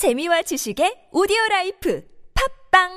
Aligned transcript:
재미와 0.00 0.40
지식의 0.40 1.12
오디오 1.12 1.36
라이프 1.50 2.02
팟빵 2.72 2.88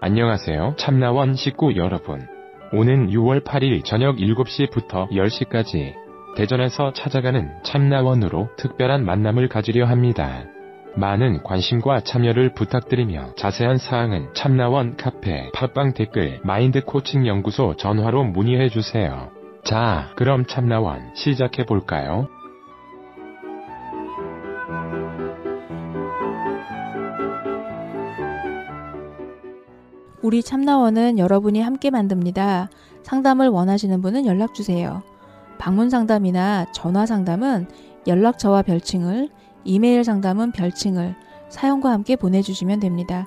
안녕하세요. 0.00 0.74
참나원 0.76 1.36
식구 1.36 1.76
여러분. 1.76 2.26
오는 2.72 3.10
6월 3.10 3.44
8일 3.44 3.84
저녁 3.84 4.16
7시부터 4.16 5.08
10시까지 5.12 5.94
대전에서 6.36 6.92
찾아가는 6.92 7.48
참나원으로 7.62 8.48
특별한 8.56 9.04
만남을 9.04 9.48
가지려 9.48 9.86
합니다. 9.86 10.46
많은 10.96 11.44
관심과 11.44 12.00
참여를 12.00 12.54
부탁드리며 12.54 13.36
자세한 13.36 13.78
사항은 13.78 14.34
참나원 14.34 14.96
카페 14.96 15.48
팟빵 15.52 15.94
댓글 15.94 16.40
마인드 16.42 16.84
코칭 16.84 17.28
연구소 17.28 17.76
전화로 17.76 18.24
문의해 18.24 18.68
주세요. 18.68 19.30
자, 19.64 20.10
그럼 20.16 20.46
참나원 20.46 21.14
시작해 21.14 21.64
볼까요? 21.64 22.28
우리 30.22 30.42
참나원은 30.42 31.18
여러분이 31.18 31.60
함께 31.60 31.90
만듭니다. 31.90 32.68
상담을 33.02 33.48
원하시는 33.48 34.00
분은 34.02 34.26
연락 34.26 34.54
주세요. 34.54 35.02
방문 35.58 35.90
상담이나 35.90 36.66
전화 36.72 37.06
상담은 37.06 37.66
연락처와 38.06 38.62
별칭을, 38.62 39.28
이메일 39.64 40.04
상담은 40.04 40.52
별칭을 40.52 41.14
사연과 41.48 41.90
함께 41.90 42.16
보내주시면 42.16 42.80
됩니다. 42.80 43.26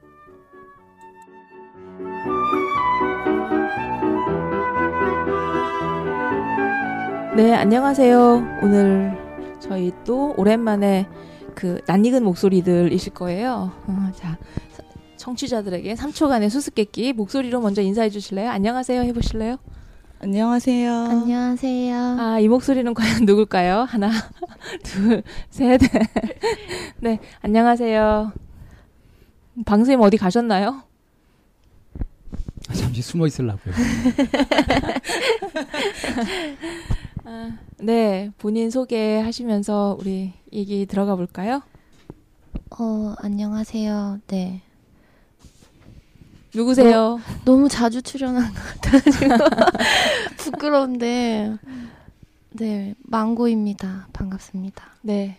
네, 7.35 7.53
안녕하세요. 7.53 8.59
오늘 8.61 9.17
저희 9.59 9.91
또 10.05 10.33
오랜만에 10.37 11.07
그 11.55 11.79
낯익은 11.87 12.23
목소리들이실 12.23 13.13
거예요. 13.13 13.71
어, 13.87 14.11
자, 14.15 14.37
청취자들에게 15.17 15.93
3초간의 15.93 16.49
수수께끼 16.49 17.13
목소리로 17.13 17.61
먼저 17.61 17.81
인사해 17.81 18.09
주실래요? 18.09 18.49
안녕하세요 18.49 19.01
해보실래요? 19.03 19.57
안녕하세요. 20.19 20.93
안녕하세요. 20.93 21.95
아, 22.19 22.39
이 22.39 22.47
목소리는 22.47 22.93
과연 22.93 23.25
누굴까요? 23.25 23.81
하나, 23.81 24.11
둘, 24.83 25.23
셋. 25.49 25.79
네, 26.99 27.19
안녕하세요. 27.41 28.31
방수님 29.65 29.99
어디 30.01 30.17
가셨나요? 30.17 30.83
아, 32.69 32.73
잠시 32.73 33.01
숨어 33.01 33.25
있으려고요. 33.27 33.73
아, 37.33 37.49
네, 37.79 38.29
본인 38.37 38.69
소개하시면서 38.69 39.95
우리 40.01 40.33
얘기 40.51 40.85
들어가 40.85 41.15
볼까요? 41.15 41.61
어, 42.77 43.15
안녕하세요. 43.19 44.19
네. 44.27 44.61
누구세요? 46.53 47.21
너 47.45 47.55
무 47.55 47.69
자주 47.69 48.01
출연한 48.01 48.53
것 48.53 48.61
같아가지고 48.81 49.33
부끄러운데 50.35 51.55
네 52.49 52.95
망고입니다. 53.03 54.09
반갑습니다. 54.11 54.83
네. 55.01 55.37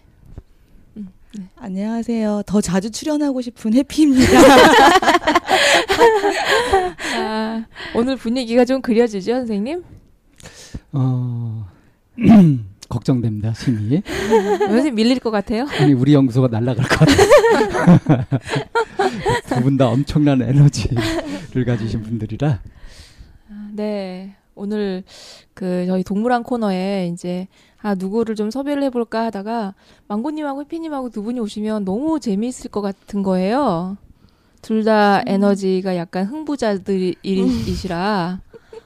안녕하세요. 1.56 2.44
더 2.46 2.62
자주 2.62 2.90
출연하고 2.90 3.42
싶은 3.42 3.74
해피입니다. 3.74 4.32
아, 7.18 7.66
오늘 7.94 8.16
분위기가 8.16 8.64
좀 8.64 8.80
그려지죠, 8.80 9.34
선생님? 9.34 9.84
어, 10.94 11.66
걱정됩니다, 12.88 13.52
심히. 13.54 14.02
선생님 14.58 14.94
밀릴 14.94 15.18
것 15.20 15.30
같아요? 15.30 15.66
아니, 15.80 15.92
우리 15.94 16.12
연구소가 16.14 16.48
날아갈 16.48 16.86
것 16.86 16.98
같아요. 16.98 17.26
두 19.48 19.60
분 19.62 19.76
다 19.78 19.88
엄청난 19.88 20.42
에너지를 20.42 21.64
가지신 21.66 22.02
분들이라. 22.02 22.60
네. 23.74 24.34
오늘 24.54 25.02
그 25.54 25.84
저희 25.86 26.04
동물원 26.04 26.42
코너에 26.42 27.08
이제 27.12 27.48
아 27.80 27.94
누구를 27.94 28.34
좀 28.34 28.50
섭외를 28.50 28.82
해볼까 28.84 29.24
하다가 29.26 29.74
망고님하고 30.08 30.60
해피님하고 30.62 31.08
두 31.08 31.22
분이 31.22 31.40
오시면 31.40 31.84
너무 31.86 32.20
재미있을 32.20 32.70
것 32.70 32.82
같은 32.82 33.22
거예요. 33.22 33.96
둘 34.60 34.84
다 34.84 35.22
에너지가 35.26 35.96
약간 35.96 36.26
흥부자들이시라 36.26 38.40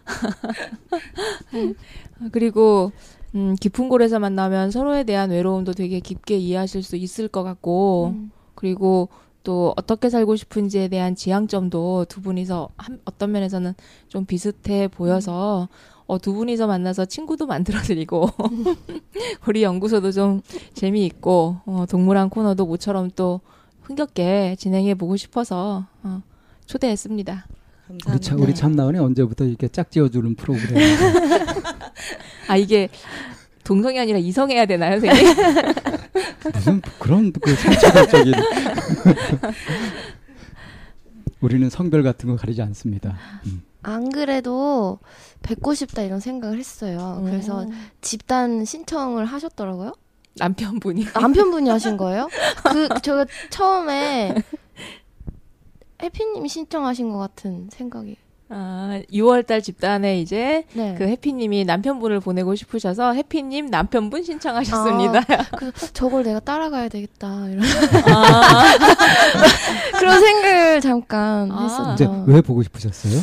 그리고 2.32 2.92
음, 3.36 3.54
깊은 3.54 3.90
골에서 3.90 4.18
만나면 4.18 4.70
서로에 4.70 5.04
대한 5.04 5.30
외로움도 5.30 5.72
되게 5.72 6.00
깊게 6.00 6.38
이해하실 6.38 6.82
수 6.82 6.96
있을 6.96 7.28
것 7.28 7.42
같고 7.42 8.14
음. 8.16 8.30
그리고 8.54 9.10
또 9.42 9.74
어떻게 9.76 10.08
살고 10.08 10.36
싶은지에 10.36 10.88
대한 10.88 11.14
지향점도 11.14 12.06
두 12.08 12.22
분이서 12.22 12.70
한, 12.78 12.98
어떤 13.04 13.32
면에서는 13.32 13.74
좀 14.08 14.24
비슷해 14.24 14.88
보여서 14.88 15.68
어, 16.06 16.18
두 16.18 16.32
분이서 16.32 16.66
만나서 16.66 17.04
친구도 17.04 17.46
만들어드리고 17.46 18.26
우리 19.46 19.62
연구소도 19.62 20.12
좀 20.12 20.40
재미있고 20.72 21.58
어, 21.66 21.84
동물원 21.88 22.30
코너도 22.30 22.64
모처럼 22.64 23.10
또 23.14 23.40
흥겹게 23.82 24.56
진행해 24.58 24.94
보고 24.94 25.16
싶어서 25.16 25.84
어, 26.02 26.22
초대했습니다. 26.64 27.46
감사합니다. 27.86 28.12
우리, 28.12 28.20
참, 28.20 28.40
우리 28.40 28.54
참나원이 28.54 28.98
언제부터 28.98 29.44
이렇게 29.44 29.68
짝지어주는 29.68 30.34
프로그램. 30.34 30.76
아 32.48 32.56
이게 32.56 32.88
동성이 33.64 33.98
아니라 33.98 34.18
이성해야 34.18 34.66
되나요, 34.66 35.00
선생님? 35.00 35.34
무슨 36.52 36.80
그런 36.98 37.32
그 37.32 37.54
상처적인. 37.54 38.34
우리는 41.40 41.68
성별 41.70 42.02
같은 42.02 42.28
거 42.28 42.36
가리지 42.36 42.62
않습니다. 42.62 43.16
음. 43.46 43.62
안 43.82 44.10
그래도 44.10 44.98
뵙고 45.42 45.74
싶다 45.74 46.02
이런 46.02 46.18
생각을 46.18 46.58
했어요. 46.58 47.22
그래서 47.24 47.62
음. 47.62 47.88
집단 48.00 48.64
신청을 48.64 49.26
하셨더라고요. 49.26 49.92
남편분이 50.38 51.06
남편분이 51.14 51.70
하신 51.70 51.96
거예요? 51.96 52.28
그 52.64 52.88
제가 53.00 53.26
처음에 53.50 54.34
해피님이 56.02 56.48
신청하신 56.48 57.10
것 57.10 57.18
같은 57.18 57.68
생각이. 57.72 58.16
아, 58.48 59.00
6월달 59.12 59.62
집단에 59.62 60.20
이제 60.20 60.64
네. 60.74 60.94
그 60.96 61.04
해피님이 61.04 61.64
남편분을 61.64 62.20
보내고 62.20 62.54
싶으셔서 62.54 63.12
해피님 63.12 63.66
남편분 63.66 64.22
신청하셨습니다. 64.22 65.20
그 65.58 65.72
저걸 65.92 66.22
내가 66.22 66.38
따라가야 66.38 66.88
되겠다 66.88 67.48
이런 67.48 67.64
아, 68.14 68.64
그런 69.98 70.20
생각을 70.20 70.80
잠깐 70.80 71.50
아. 71.50 71.62
했었죠. 71.62 71.92
이제 71.94 72.32
왜 72.32 72.40
보고 72.40 72.62
싶으셨어요? 72.62 73.22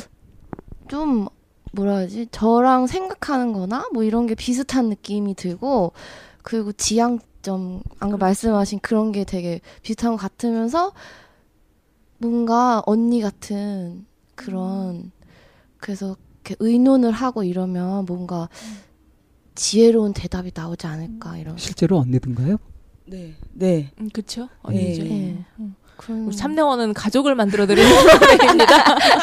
좀 0.89 1.27
뭐라 1.71 1.95
하지 1.95 2.27
저랑 2.29 2.87
생각하는-거나 2.87 3.89
뭐 3.93 4.03
이런 4.03 4.27
게 4.27 4.35
비슷한 4.35 4.89
느낌이 4.89 5.35
들고 5.35 5.93
그리고 6.41 6.73
지향점 6.73 7.81
아까 7.99 8.17
말씀하신 8.17 8.79
그런 8.81 9.13
게 9.13 9.23
되게 9.23 9.61
비슷한 9.81 10.11
것 10.11 10.17
같으면서 10.17 10.91
뭔가 12.23 12.81
언니 12.85 13.19
같은 13.19 14.05
그런 14.35 15.11
그래서 15.77 16.15
이렇게 16.45 16.55
의논을 16.59 17.11
하고 17.11 17.43
이러면 17.43 18.05
뭔가 18.05 18.47
지혜로운 19.55 20.13
대답이 20.13 20.51
나오지 20.55 20.87
않을까 20.87 21.37
이런 21.37 21.57
실제로 21.57 21.97
언니든가요? 21.97 22.57
네. 23.05 23.33
네. 23.51 23.91
음. 23.99 24.09
네. 24.09 24.21
언니죠. 24.61 25.03
네. 25.03 25.45
음. 25.59 25.75
그런 25.97 26.25
우리 26.25 26.35
참내원은 26.35 26.93
가족을 26.93 27.35
만들어드리는 27.35 27.87
프로그램입니다. 28.03 28.75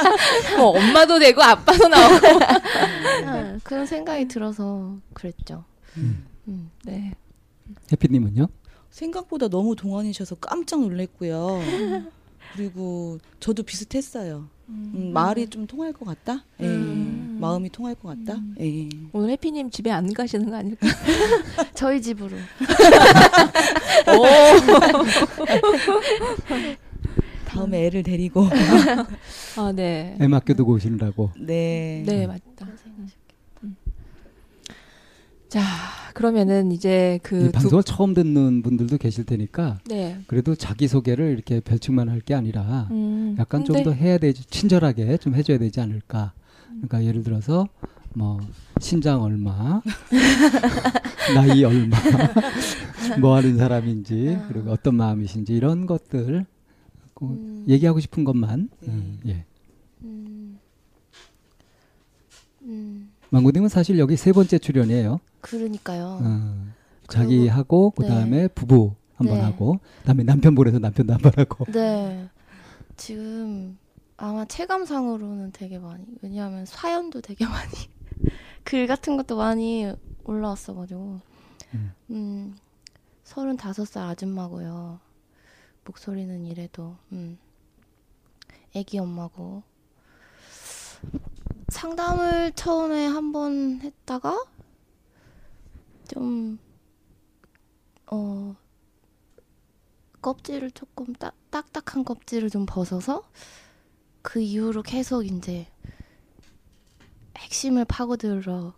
뭐 0.59 0.79
엄마도 0.79 1.19
되고 1.19 1.43
아빠도 1.43 1.89
나오고. 1.89 2.39
네, 3.25 3.59
그런 3.65 3.87
생각이 3.87 4.29
들어서 4.29 4.97
그랬죠. 5.15 5.65
음. 5.97 6.27
음. 6.49 6.71
네. 6.85 7.13
해피님은요? 7.93 8.47
생각보다 8.91 9.49
너무 9.49 9.75
동안이셔서 9.75 10.37
깜짝 10.37 10.81
놀랐고요. 10.81 11.61
그리고 12.55 13.19
저도 13.39 13.63
비슷했어요. 13.63 14.49
음, 14.69 15.11
말이 15.13 15.47
좀 15.49 15.67
통할 15.67 15.93
것 15.93 16.07
같다. 16.07 16.45
예. 16.61 16.67
음. 16.67 17.39
마음이 17.41 17.71
통할 17.71 17.95
것 17.95 18.09
같다. 18.09 18.35
음. 18.39 18.55
예. 18.61 18.89
오늘 19.13 19.31
해피님 19.31 19.71
집에 19.71 19.91
안 19.91 20.13
가시는 20.13 20.51
거 20.51 20.57
아닐까? 20.57 20.87
저희 21.75 22.01
집으로. 22.01 22.37
다음에 27.47 27.87
애를 27.87 28.03
데리고. 28.05 28.47
아, 29.57 29.73
네. 29.75 30.17
애 30.21 30.29
맡겨두고 30.29 30.75
오시느라고. 30.75 31.33
네. 31.39 32.05
네, 32.07 32.27
맞다. 32.27 32.67
음. 33.65 33.77
자, 35.49 35.61
그러면은 36.15 36.73
이제 36.73 37.19
그 37.23 37.49
이 37.49 37.53
방송을 37.53 37.83
처음 37.85 38.15
듣는 38.15 38.63
분들도 38.63 38.99
계실 38.99 39.25
테니까 39.25 39.79
네. 39.87 40.19
그래도 40.27 40.55
자기 40.55 40.89
소개를 40.89 41.33
이렇게 41.33 41.61
별칭만 41.61 42.09
할 42.09 42.21
게 42.21 42.35
아니라 42.35 42.89
음, 42.91 43.37
약간 43.39 43.65
좀 43.65 43.83
더 43.83 43.93
해야 43.93 44.19
되지 44.19 44.45
친절하게 44.49 45.17
좀 45.19 45.35
해줘야 45.35 45.59
되지 45.59 45.81
않을까. 45.81 46.33
그러니까 46.69 47.05
예를 47.05 47.23
들어서 47.23 47.69
뭐 48.15 48.41
신장 48.81 49.23
얼마, 49.23 49.81
나이 51.35 51.65
얼마, 51.65 51.97
뭐 53.21 53.37
하는 53.37 53.57
사람인지 53.57 54.37
아. 54.39 54.49
그리고 54.49 54.71
어떤 54.73 54.97
마음이신지 54.97 55.55
이런 55.55 55.87
것들 55.87 56.45
그 57.15 57.25
음. 57.25 57.65
얘기하고 57.69 58.01
싶은 58.01 58.25
것만 58.25 58.69
네. 58.81 58.89
음, 58.89 59.21
예. 59.27 59.45
음. 60.03 60.59
음. 62.63 63.11
망고님은 63.31 63.69
사실 63.69 63.99
여기 63.99 64.17
세 64.17 64.33
번째 64.33 64.59
출연이에요. 64.59 65.21
그러니까요. 65.41 66.21
어, 66.23 66.67
자기 67.09 67.49
하고 67.49 67.91
그 67.91 68.03
네. 68.03 68.09
다음에 68.09 68.49
부부 68.49 68.95
한번 69.15 69.39
네. 69.39 69.43
하고 69.45 69.81
그다음에 70.01 70.23
남편 70.25 70.55
보내서 70.55 70.79
남편도 70.79 71.13
한번 71.13 71.33
하고 71.37 71.65
네. 71.73 72.29
지금 72.97 73.79
아마 74.17 74.45
체감상으로는 74.45 75.53
되게 75.53 75.79
많이 75.79 76.05
왜냐하면 76.23 76.67
사연도 76.67 77.21
되게 77.21 77.47
많이 77.47 77.73
글 78.65 78.87
같은 78.87 79.17
것도 79.17 79.37
많이 79.37 79.93
올라왔어가지고 80.25 81.21
음. 81.75 81.93
음 82.11 82.57
서른다섯 83.25 83.87
살 83.89 84.05
아줌마고요 84.05 85.01
목소리는 85.85 86.45
이래도 86.47 86.97
음 87.13 87.39
애기 88.75 88.99
엄마고 88.99 89.63
상담을 91.69 92.53
처음에 92.53 93.07
한 93.07 93.33
번 93.33 93.81
했다가 93.83 94.45
좀 96.11 96.59
어, 98.11 98.57
껍질을 100.21 100.73
조금 100.73 101.13
딱, 101.15 101.35
딱딱한 101.51 102.05
껍질을 102.05 102.51
좀 102.51 102.67
벗어서 102.67 103.31
그 104.21 104.41
이후로 104.41 104.83
계속 104.83 105.25
이제 105.25 105.69
핵심을 107.39 107.85
파고들어서 107.85 108.75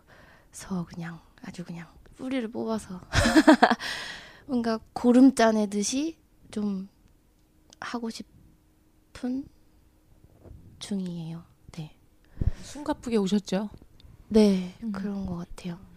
그냥 0.89 1.21
아주 1.43 1.65
그냥 1.65 1.89
뿌리를 2.17 2.47
뽑아서 2.49 3.01
뭔가 4.47 4.79
고름 4.93 5.35
짜내듯이 5.35 6.19
좀 6.51 6.89
하고 7.81 8.11
싶은 8.11 9.49
중이에요. 10.79 11.43
네. 11.73 11.97
숨가쁘게 12.63 13.17
오셨죠? 13.17 13.71
네, 14.29 14.77
음. 14.83 14.93
그런 14.93 15.25
것 15.25 15.37
같아요. 15.37 15.92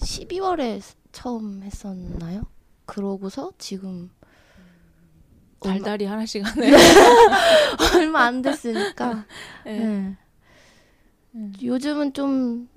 12월에 0.00 0.80
처음 1.12 1.62
했었나요? 1.62 2.42
그러고서 2.86 3.52
지금 3.58 4.10
얼마, 5.60 5.74
달달이 5.74 6.04
하나씩 6.04 6.44
하네. 6.44 6.70
얼마 7.94 8.24
안 8.24 8.42
됐으니까. 8.42 9.26
네. 9.64 9.78
네. 9.78 10.16
음. 11.34 11.52
요즘은 11.62 12.12
좀 12.12 12.68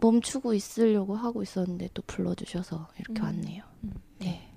멈추고 0.00 0.54
있으려고 0.54 1.16
하고 1.16 1.42
있었는데 1.42 1.90
또 1.94 2.02
불러주셔서 2.06 2.88
이렇게 2.98 3.20
음. 3.20 3.24
왔네요. 3.24 3.64
음. 3.84 3.94
네. 4.18 4.48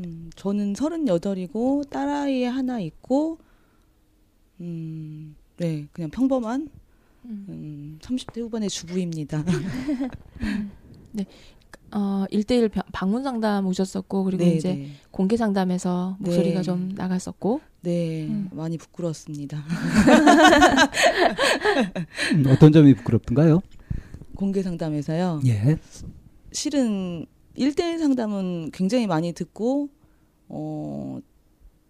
음, 0.00 0.30
저는 0.36 0.74
서른여덟이고 0.74 1.84
딸아이 1.84 2.44
하나 2.44 2.80
있고 2.80 3.38
음, 4.60 5.36
네, 5.56 5.86
그냥 5.92 6.10
평범한 6.10 6.68
음. 7.28 7.46
음, 7.48 7.98
30대 8.02 8.40
후반의 8.40 8.68
주부입니다. 8.68 9.44
어, 11.92 12.24
1대1 12.30 12.70
방문 12.92 13.22
상담 13.22 13.66
오셨었고 13.66 14.24
그리고 14.24 14.44
네, 14.44 14.54
이제 14.56 14.74
네. 14.74 14.90
공개 15.10 15.36
상담에서 15.36 16.16
목소리가 16.20 16.58
네. 16.60 16.62
좀 16.62 16.90
나갔었고 16.94 17.60
네, 17.82 18.26
음. 18.26 18.48
많이 18.52 18.76
부끄러웠습니다. 18.76 19.62
음, 22.34 22.44
어떤 22.48 22.72
점이 22.72 22.94
부끄럽던가요? 22.94 23.60
공개 24.34 24.62
상담에서요. 24.62 25.40
예. 25.46 25.78
실은 26.52 27.24
1대1 27.56 27.98
상담은 27.98 28.70
굉장히 28.72 29.06
많이 29.06 29.32
듣고 29.32 29.88
어 30.48 31.18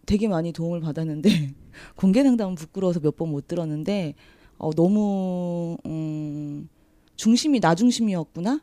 되게 0.07 0.29
많이 0.29 0.53
도움을 0.53 0.81
받았는데 0.81 1.29
공개 1.97 2.23
상담은 2.23 2.55
부끄러워서 2.55 3.01
몇 3.01 3.17
번 3.17 3.31
못 3.31 3.49
들었는데 3.49 4.15
어 4.59 4.71
너무 4.73 5.77
음 5.87 6.69
중심이 7.17 7.61
나 7.61 7.75
중심이었구나. 7.75 8.61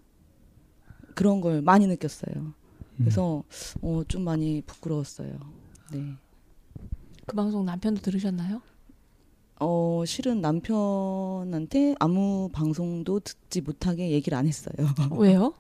그런 1.16 1.42
걸 1.42 1.62
많이 1.62 1.86
느꼈어요. 1.88 2.34
음. 2.36 2.54
그래서 2.98 3.44
어 3.82 4.04
좀 4.08 4.24
많이 4.24 4.62
부끄러웠어요. 4.66 5.38
네. 5.92 6.14
그 7.26 7.36
방송 7.36 7.66
남편도 7.66 8.02
들으셨나요? 8.02 8.62
어 9.60 10.04
실은 10.06 10.42
남편한테 10.42 11.96
아무 12.00 12.50
방송도 12.52 13.20
듣지 13.22 13.62
못하게 13.62 14.10
얘기를 14.12 14.38
안 14.38 14.48
했어요. 14.48 14.74
왜요? 15.18 15.54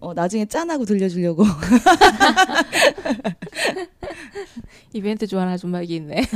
어 0.00 0.14
나중에 0.14 0.46
짠하고 0.46 0.84
들려주려고. 0.86 1.44
이벤트 4.92 5.26
좋아하는 5.26 5.52
아줌마기 5.54 5.96
있네. 5.96 6.22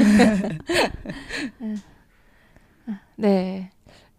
네. 3.21 3.71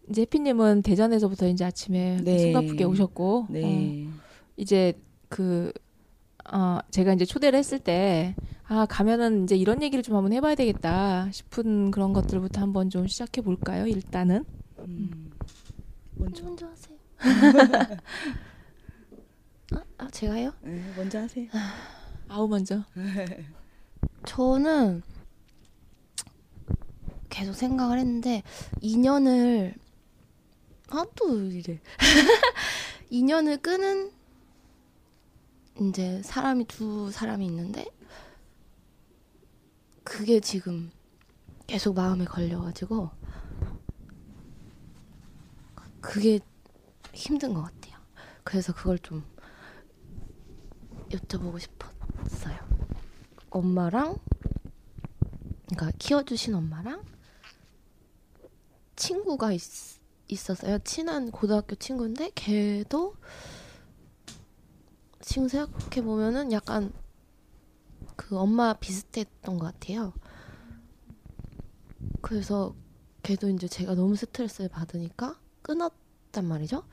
이제 0.10 0.22
해피님은 0.22 0.82
대전에서부터 0.82 1.48
이제 1.48 1.64
아침에 1.66 2.18
네. 2.24 2.40
숨가쁘게 2.40 2.84
오셨고, 2.84 3.40
어, 3.40 3.48
네. 3.50 4.08
이제 4.58 4.94
그, 5.30 5.72
어, 6.52 6.80
제가 6.92 7.14
이제 7.14 7.26
초대를 7.26 7.58
했을 7.58 7.80
때, 7.80 8.36
아, 8.68 8.86
가면은 8.86 9.44
이제 9.44 9.56
이런 9.56 9.82
얘기를 9.82 10.04
좀 10.04 10.16
한번 10.16 10.34
해봐야 10.34 10.56
되겠다 10.56 11.30
싶은 11.32 11.92
그런 11.92 12.14
것들부터 12.14 12.62
한번 12.62 12.90
좀 12.90 13.08
시작해 13.08 13.42
볼까요, 13.42 13.88
일단은? 13.88 14.46
음. 14.80 15.32
먼저. 16.16 16.44
먼저 16.44 16.68
하세요. 16.68 16.98
아, 19.74 19.84
아, 19.98 20.10
제가요? 20.10 20.52
네, 20.62 20.84
먼저 20.98 21.20
하세요. 21.20 21.48
아우, 22.28 22.48
먼저. 22.48 22.84
저는 24.26 25.02
계속 27.32 27.54
생각을 27.54 27.98
했는데 27.98 28.44
인연을 28.82 29.74
아또 30.90 31.46
이래 31.46 31.80
인연을 33.10 33.58
끄는 33.58 34.12
이제 35.80 36.22
사람이 36.22 36.66
두 36.66 37.10
사람이 37.10 37.46
있는데 37.48 37.86
그게 40.04 40.40
지금 40.42 40.92
계속 41.66 41.96
마음에 41.96 42.26
걸려가지고 42.26 43.10
그게 46.02 46.40
힘든 47.14 47.54
것 47.54 47.62
같아요. 47.62 47.98
그래서 48.44 48.74
그걸 48.74 49.00
좀 49.00 49.24
여쭤보고 51.10 51.60
싶었어요. 51.60 52.58
엄마랑 53.50 54.18
그러니까 55.70 55.92
키워주신 55.98 56.56
엄마랑 56.56 57.11
친구가 59.02 59.52
있, 59.52 59.62
있었어요. 60.28 60.78
친한 60.84 61.32
고등학교 61.32 61.76
친구인데 61.76 62.30
걔도 62.36 63.16
지금 65.20 65.48
생각해 65.48 66.04
보면은 66.04 66.52
약간 66.52 66.94
그 68.16 68.38
엄마 68.38 68.74
비슷했던 68.74 69.58
것 69.58 69.74
같아요. 69.74 70.14
그래서 72.22 72.76
걔도 73.24 73.50
이제 73.50 73.68
제가 73.68 73.96
너무 73.96 74.16
스트레스를 74.16 74.70
받으니까 74.70 75.40
끊었단 75.64 76.46
말이죠. 76.46 76.84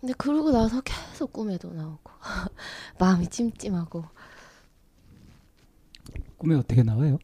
근데 0.00 0.14
그러고 0.14 0.50
나서 0.50 0.80
계속 0.80 1.30
꿈에도 1.34 1.74
나오고 1.74 2.10
마음이 2.98 3.28
찜찜하고 3.28 4.04
꿈에 6.38 6.54
어떻게 6.54 6.82
나와요? 6.82 7.18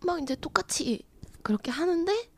막 0.00 0.22
이제 0.22 0.34
똑같이 0.34 1.04
그렇게 1.42 1.70
하는데 1.70 2.31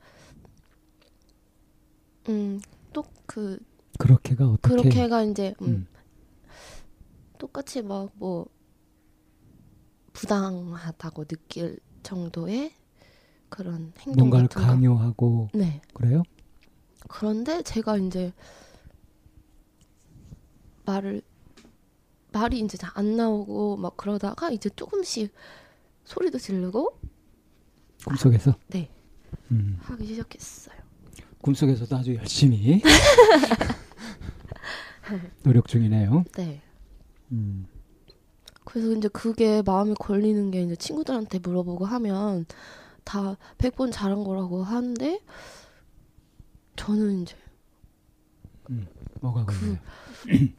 음 2.28 2.61
또그 2.93 3.59
그렇게가 3.99 4.49
어떻게? 4.49 4.69
그렇게가 4.75 5.23
이제 5.23 5.54
음, 5.62 5.66
음. 5.66 5.87
똑같이 7.38 7.83
막 7.83 8.11
뭐 8.14 8.47
부당하다고 10.12 11.25
느낄 11.25 11.78
정도의 12.02 12.73
그런 13.49 13.93
행동 13.99 14.14
뭔가를 14.28 14.49
같은 14.49 14.62
거. 14.62 14.69
강요하고 14.69 15.49
네. 15.54 15.83
그래요? 15.93 16.23
그런데 17.09 17.62
제가 17.62 17.97
이제 17.99 18.33
말을 20.87 21.23
말이 22.33 22.61
이제 22.61 22.76
잘 22.76 22.90
안 22.95 23.16
나오고 23.16 23.76
막 23.76 23.97
그러다가 23.97 24.50
이제 24.50 24.69
조금씩 24.71 25.33
소리도 26.04 26.38
지르고 26.38 26.99
꿈속에서. 28.07 28.54
네. 28.69 28.90
음, 29.50 29.78
하기 29.83 30.07
시작했어요. 30.07 30.76
꿈속에서도 31.44 31.94
아주 31.94 32.14
열심히 32.14 32.80
노력 35.44 35.68
중이네요. 35.68 36.24
네. 36.38 36.62
음, 37.32 37.66
그래서 38.64 38.92
이제 38.92 39.08
그게 39.08 39.60
마음에 39.60 39.92
걸리는 39.92 40.50
게 40.50 40.62
이제 40.62 40.74
친구들한테 40.74 41.40
물어보고 41.40 41.84
하면 41.84 42.46
다 43.04 43.36
100번 43.58 43.92
잘한 43.92 44.24
거라고 44.24 44.62
하는데 44.62 45.20
저는 46.76 47.22
이제 47.22 47.36
뭐가 49.20 49.44
그? 49.44 49.76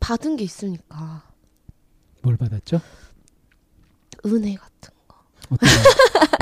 받은 0.00 0.34
게 0.34 0.42
있으니까 0.42 1.30
뭘 2.22 2.36
받았죠? 2.36 2.80
은혜 4.26 4.56
같은 4.56 4.92
거 5.06 5.16
어떤 5.48 5.68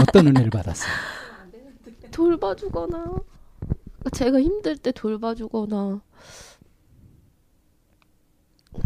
어떤 0.00 0.26
은혜를 0.28 0.48
받았어요? 0.48 0.90
돌봐주거나 2.10 3.29
제가 4.08 4.40
힘들 4.40 4.76
때 4.76 4.92
돌봐주거나 4.92 6.02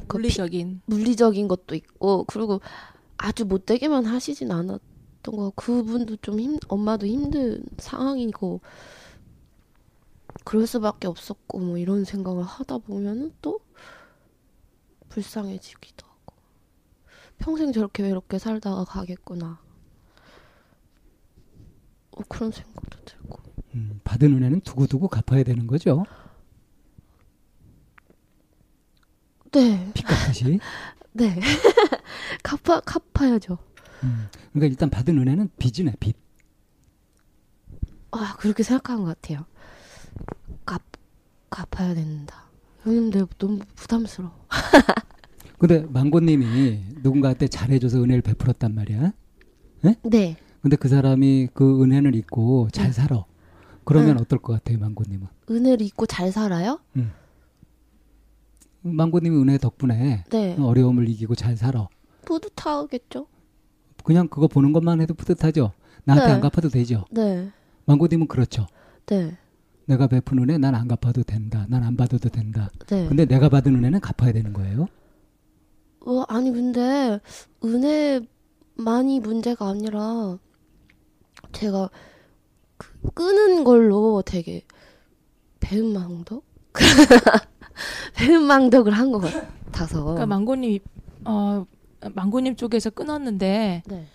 그 0.08 0.16
물리적인. 0.16 0.82
물리적인 0.86 1.48
것도 1.48 1.74
있고 1.74 2.24
그리고 2.24 2.60
아주 3.16 3.44
못되게만 3.44 4.06
하시진 4.06 4.50
않았던 4.50 4.80
거 5.36 5.52
그분도 5.54 6.16
좀 6.16 6.38
힘 6.40 6.58
엄마도 6.68 7.06
힘든 7.06 7.64
상황이고 7.78 8.60
그럴 10.44 10.66
수밖에 10.66 11.06
없었고 11.08 11.58
뭐 11.58 11.78
이런 11.78 12.04
생각을 12.04 12.42
하다 12.44 12.78
보면은 12.78 13.32
또 13.40 13.60
불쌍해지기도 15.08 16.06
하고. 16.06 16.34
평생 17.38 17.72
저렇게 17.72 18.02
외롭게 18.02 18.38
살다가 18.38 18.84
가겠구나. 18.84 19.60
어, 22.12 22.20
그런 22.28 22.50
생각도 22.50 22.98
들고 23.04 23.38
음, 23.74 24.00
받은 24.04 24.32
은혜는 24.32 24.60
두고두고 24.60 25.08
갚아야 25.08 25.42
되는 25.42 25.66
거죠. 25.66 26.04
네 29.52 29.90
빚 29.94 30.04
갚듯이. 30.06 30.58
네. 31.12 31.38
갚아, 32.42 32.80
갚아야죠. 32.80 33.58
음, 34.02 34.26
그러니까 34.52 34.66
일단 34.70 34.90
받은 34.90 35.16
은혜는 35.18 35.50
빚이네 35.58 35.94
빚. 36.00 36.16
아, 38.10 38.36
그렇게 38.38 38.62
생각한 38.62 38.98
것 38.98 39.04
같아요. 39.06 39.44
갚, 40.64 40.82
갚아야 41.50 41.94
된다. 41.94 42.44
형님, 42.82 43.10
내 43.10 43.24
너무 43.38 43.60
부담스러워. 43.74 44.32
근데 45.58 45.80
망고님이 45.88 46.84
누군가한테 47.02 47.48
잘해줘서 47.48 48.02
은혜를 48.02 48.22
베풀었단 48.22 48.74
말이야. 48.74 49.12
네. 49.82 50.36
근데 50.62 50.76
그 50.76 50.88
사람이 50.88 51.48
그 51.54 51.82
은혜를 51.82 52.14
잊고 52.14 52.68
잘 52.72 52.86
네. 52.86 52.92
살아. 52.92 53.24
그러면 53.84 54.16
네. 54.16 54.22
어떨 54.22 54.38
것 54.38 54.52
같아요, 54.54 54.78
망고님은? 54.78 55.26
은혜를 55.50 55.82
잊고 55.86 56.06
잘 56.06 56.32
살아요? 56.32 56.80
망고님이 58.82 59.36
은혜 59.36 59.58
덕분에 59.58 60.24
네. 60.30 60.56
어려움을 60.58 61.08
이기고 61.08 61.34
잘 61.34 61.56
살아. 61.56 61.88
뿌듯하겠죠? 62.26 63.26
그냥 64.04 64.28
그거 64.28 64.46
보는 64.46 64.72
것만 64.72 65.00
해도 65.00 65.14
뿌듯하죠. 65.14 65.72
나한테 66.04 66.26
네. 66.28 66.32
안 66.34 66.40
갚아도 66.40 66.68
되죠. 66.68 67.04
네. 67.10 67.50
망고님은 67.86 68.26
그렇죠. 68.28 68.66
네. 69.06 69.36
내가 69.86 70.06
베푼 70.06 70.38
은혜 70.38 70.56
난 70.58 70.74
안 70.74 70.88
갚아도 70.88 71.22
된다. 71.22 71.66
난 71.68 71.82
안 71.82 71.96
받아도 71.96 72.28
된다. 72.28 72.70
네. 72.88 73.06
근데 73.08 73.24
내가 73.24 73.48
받은 73.48 73.74
은혜는 73.74 74.00
갚아야 74.00 74.32
되는 74.32 74.52
거예요. 74.52 74.86
어, 76.06 76.20
아니, 76.28 76.52
근데 76.52 77.18
은혜만이 77.64 79.20
문제가 79.20 79.68
아니라 79.68 80.38
제가 81.52 81.88
그 82.76 82.88
끄는 83.14 83.64
걸로 83.64 84.22
되게 84.22 84.64
배은망덕? 85.60 86.44
배은망덕을 88.16 88.92
한 88.92 89.12
것 89.12 89.20
같아서. 89.20 90.02
그러니까 90.02 90.26
망고님 90.26 90.78
어 91.24 91.66
망고님 92.14 92.56
쪽에서 92.56 92.90
끊었는데 92.90 93.82
네. 93.86 94.06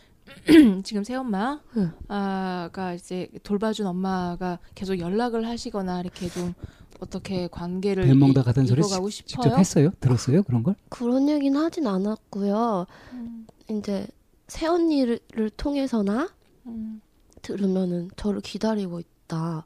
지금 0.83 1.03
새엄마 1.03 1.59
응. 1.77 1.91
아가 2.07 2.93
이제 2.93 3.29
돌봐준 3.43 3.87
엄마가 3.87 4.59
계속 4.75 4.99
연락을 4.99 5.47
하시거나 5.47 6.01
이렇게 6.01 6.29
좀 6.29 6.53
어떻게 6.99 7.47
관계를 7.47 8.05
이- 8.41 8.43
같은 8.43 8.65
소리 8.65 8.81
싶어요. 9.09 9.27
직접 9.49 9.57
했어요? 9.57 9.91
들었어요? 9.99 10.43
그런 10.43 10.63
걸? 10.63 10.75
그런 10.89 11.29
얘기는 11.29 11.59
하진 11.59 11.87
않았고요. 11.87 12.85
음, 13.13 13.47
이제 13.69 14.07
새 14.47 14.67
언니를 14.67 15.19
통해서나 15.57 16.29
음. 16.67 17.01
들으면은 17.41 18.09
저를 18.15 18.41
기다리고 18.41 18.99
있다. 18.99 19.65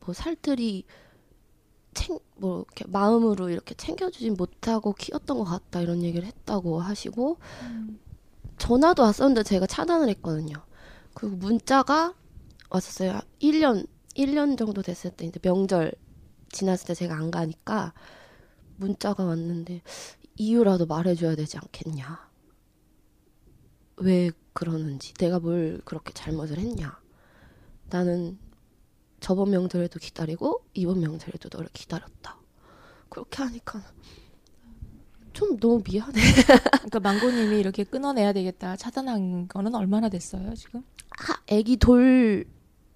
뭐 0.00 0.14
살들이 0.14 0.84
챙, 1.94 2.18
뭐 2.36 2.64
이렇게 2.66 2.84
마음으로 2.86 3.50
이렇게 3.50 3.74
챙겨주진 3.74 4.34
못하고 4.34 4.92
키웠던 4.92 5.38
것 5.38 5.44
같다 5.44 5.80
이런 5.80 6.02
얘기를 6.02 6.26
했다고 6.26 6.80
하시고 6.80 7.38
음. 7.62 7.98
전화도 8.58 9.02
왔었는데 9.02 9.42
제가 9.42 9.66
차단을 9.66 10.08
했거든요. 10.10 10.54
그리고 11.14 11.36
문자가 11.36 12.14
왔었어요. 12.70 13.20
1년 13.40 13.86
1년 14.14 14.58
정도 14.58 14.82
됐을 14.82 15.10
때 15.10 15.26
이제 15.26 15.38
명절 15.40 15.92
지났을 16.50 16.88
때 16.88 16.94
제가 16.94 17.16
안 17.16 17.30
가니까 17.30 17.92
문자가 18.76 19.24
왔는데 19.24 19.82
이유라도 20.36 20.86
말해줘야 20.86 21.34
되지 21.34 21.58
않겠냐. 21.58 22.28
왜 23.96 24.30
그러는지 24.52 25.12
내가 25.14 25.40
뭘 25.40 25.80
그렇게 25.84 26.12
잘못을 26.12 26.58
했냐. 26.58 27.00
나는 27.90 28.38
저번 29.20 29.50
명절에도 29.50 29.98
기다리고 29.98 30.64
이번 30.74 31.00
명절에도 31.00 31.48
너를 31.52 31.68
기다렸다. 31.72 32.38
그렇게 33.08 33.42
하니까 33.42 33.82
좀 35.32 35.58
너무 35.58 35.82
미안해. 35.84 36.20
그러니까 36.72 37.00
망고님이 37.00 37.58
이렇게 37.58 37.84
끊어내야 37.84 38.32
되겠다 38.32 38.76
차단한 38.76 39.48
거는 39.48 39.74
얼마나 39.74 40.08
됐어요 40.08 40.54
지금? 40.54 40.82
하, 41.10 41.40
애기 41.46 41.76
돌 41.76 42.44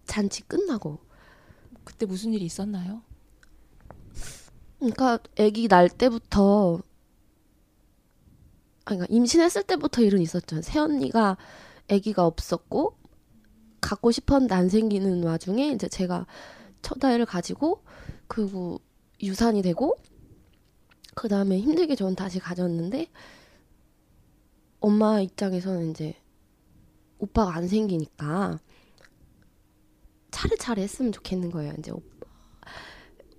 잔치 0.06 0.42
끝나고 0.42 0.99
그때 1.84 2.06
무슨 2.06 2.32
일이 2.32 2.44
있었나요? 2.44 3.02
그러니까 4.78 5.18
아기 5.38 5.68
날 5.68 5.88
때부터 5.88 6.80
아니, 8.84 8.99
그러니까 8.99 9.06
임신했을 9.14 9.62
때부터 9.62 10.02
일은 10.02 10.20
있었죠. 10.20 10.61
새 10.62 10.78
언니가 10.80 11.37
아기가 11.88 12.26
없었고 12.26 12.96
갖고 13.82 14.10
싶었는데 14.10 14.54
안 14.54 14.70
생기는 14.70 15.22
와중에 15.22 15.72
이제 15.72 15.88
제가 15.88 16.26
첫 16.80 17.04
아이를 17.04 17.26
가지고 17.26 17.84
그리고 18.26 18.80
유산이 19.22 19.60
되고 19.60 19.98
그 21.14 21.28
다음에 21.28 21.58
힘들게 21.58 21.94
저는 21.94 22.14
다시 22.14 22.38
가졌는데 22.38 23.10
엄마 24.80 25.20
입장에서는 25.20 25.90
이제 25.90 26.14
오빠가 27.18 27.54
안 27.54 27.68
생기니까 27.68 28.58
차례차례 30.30 30.82
했으면 30.82 31.12
좋겠는 31.12 31.50
거예요. 31.50 31.74
이제 31.78 31.90
오빠, 31.90 32.26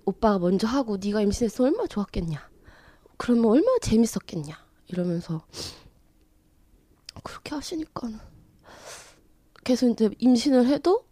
오빠가 0.04 0.38
먼저 0.38 0.66
하고 0.66 0.96
네가 0.96 1.20
임신했어 1.22 1.64
얼마나 1.64 1.86
좋았겠냐. 1.86 2.48
그러면 3.16 3.46
얼마나 3.46 3.78
재밌었겠냐. 3.80 4.56
이러면서 4.86 5.44
그렇게 7.22 7.54
하시니까는 7.54 8.33
계속 9.64 9.88
이제 9.88 10.10
임신을 10.18 10.66
해도 10.68 11.04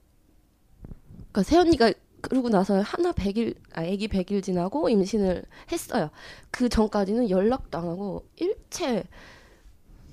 그러니까 1.32 1.42
새언니가 1.42 1.92
그러고 2.20 2.48
나서 2.48 2.80
하나 2.80 3.12
100일 3.12 3.56
아 3.72 3.80
아기 3.80 4.06
100일 4.08 4.42
지나고 4.42 4.88
임신을 4.88 5.44
했어요. 5.72 6.10
그 6.50 6.68
전까지는 6.68 7.30
연락도 7.30 7.78
안 7.78 7.84
하고 7.88 8.24
일체 8.36 9.04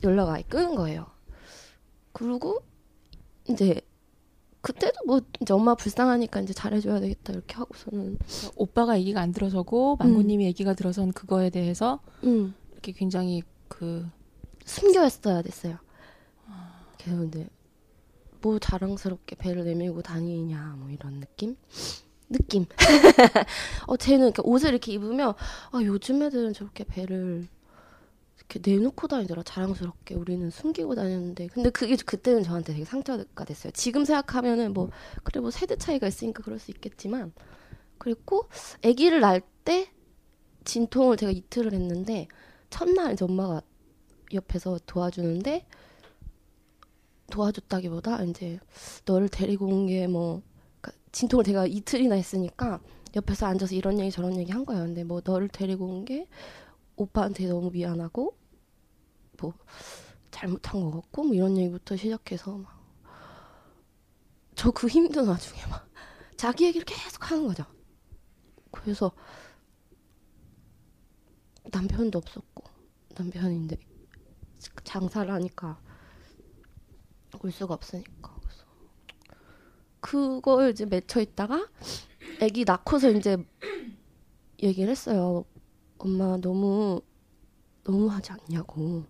연락 0.04 0.30
아예 0.30 0.42
끄는 0.44 0.76
거예요. 0.76 1.06
그리고 2.12 2.62
이제 3.48 3.82
그때도 4.62 5.06
뭐 5.06 5.22
이제 5.42 5.54
엄마 5.54 5.76
불쌍하니까 5.76 6.42
이제 6.42 6.54
잘해줘야 6.54 7.00
되겠다 7.00 7.34
이렇게 7.34 7.56
하고서는 7.56 8.18
오빠가 8.56 8.98
얘기가 8.98 9.22
안 9.22 9.32
들어서고 9.32 9.98
망고님이 9.98 10.46
얘기가 10.46 10.74
들어선 10.74 11.14
그거에 11.14 11.50
대해서 11.50 12.00
음 12.24 12.54
이렇게 12.72 12.92
굉장히 12.92 13.44
그 13.68 14.06
숨겨했어야 14.66 15.42
됐어요. 15.44 15.78
그래서 17.02 17.24
이제 17.26 17.48
뭐 18.42 18.60
자랑스럽게 18.60 19.36
배를 19.36 19.66
내밀고 19.66 20.02
다니냐 20.02 20.76
뭐 20.78 20.90
이런 20.90 21.20
느낌? 21.20 21.56
느낌. 22.30 22.66
어 23.88 23.98
쟤는 23.98 24.28
이렇게 24.28 24.42
옷을 24.44 24.70
이렇게 24.70 24.94
입으면 24.94 25.34
아 25.72 25.82
요즘 25.84 26.22
애들은 26.22 26.54
저렇게 26.54 26.84
배를 26.84 27.48
이렇게 28.38 28.72
내놓고 28.72 29.08
다니더라 29.08 29.44
자랑스럽게 29.44 30.16
우리는 30.16 30.50
숨기고 30.50 30.96
다녔는데 30.96 31.48
근데 31.48 31.70
그게 31.70 31.96
그때는 31.96 32.44
저한테 32.44 32.74
되게 32.74 32.86
상처가 32.86 33.46
됐어요. 33.46 33.72
지금 33.74 34.06
생각하면은 34.06 34.74
뭐 34.74 34.90
그래 35.24 35.42
뭐 35.42 35.52
세대 35.52 35.76
차이가 35.76 36.08
있으니까 36.08 36.44
그럴 36.44 36.60
수 36.60 36.72
있겠지만 36.72 37.34
그리고 37.98 38.48
아기를 38.86 39.20
낳을 39.20 39.42
때 39.66 39.92
진통을 40.64 41.18
제가 41.18 41.32
이틀을 41.32 41.74
했는데 41.74 42.28
첫날 42.70 43.14
이제 43.14 43.26
엄마가 43.26 43.62
옆에서 44.34 44.80
도와주는데 44.86 45.66
도와줬다기보다 47.30 48.24
이제 48.24 48.60
너를 49.06 49.30
데리고 49.30 49.68
온 49.68 49.88
게 49.88 50.08
뭐 50.08 50.42
진통을 51.12 51.44
제가 51.46 51.66
이틀이나 51.68 52.16
했으니까 52.16 52.80
옆에서 53.16 53.48
앉아서 53.48 53.76
이런 53.76 54.00
얘기 54.00 54.12
저런 54.12 54.38
얘기 54.38 54.52
한 54.52 54.66
거예요. 54.66 54.84
근데 54.84 55.04
뭐 55.04 55.22
너를 55.24 55.48
데리고 55.50 55.86
온 55.88 56.06
게 56.06 56.28
오빠한테 56.98 57.48
너무 57.48 57.72
미안하고 57.72 58.36
뭐 59.42 59.54
잘못한 60.32 60.82
것 60.82 60.92
같고 61.02 61.24
뭐 61.26 61.34
이런 61.36 61.58
얘기부터 61.58 61.96
시작해서 61.98 62.58
막 62.58 62.80
저 64.56 64.72
그 64.72 64.88
힘든 64.88 65.26
와중에 65.28 65.66
막 65.70 65.90
자기 66.38 66.66
얘기를 66.66 66.86
계속 66.86 67.32
하는 67.32 67.48
거죠. 67.48 67.66
그래서 68.72 69.12
남편도 71.72 72.18
없었고 72.18 72.64
남편인데 73.16 73.78
장사를 74.84 75.32
하니까 75.32 75.80
올 77.44 77.52
수가 77.52 77.74
없으니까 77.74 78.36
그래서 78.42 78.66
그걸 80.00 80.72
이제 80.72 80.86
맺혀 80.86 81.22
있다가 81.22 81.68
아기 82.42 82.64
낳고서 82.66 83.12
이제 83.12 83.38
얘기를 84.62 84.90
했어요. 84.90 85.46
엄마 85.98 86.38
너무 86.38 87.02
너무 87.84 88.08
하지 88.08 88.32
않냐고. 88.32 89.04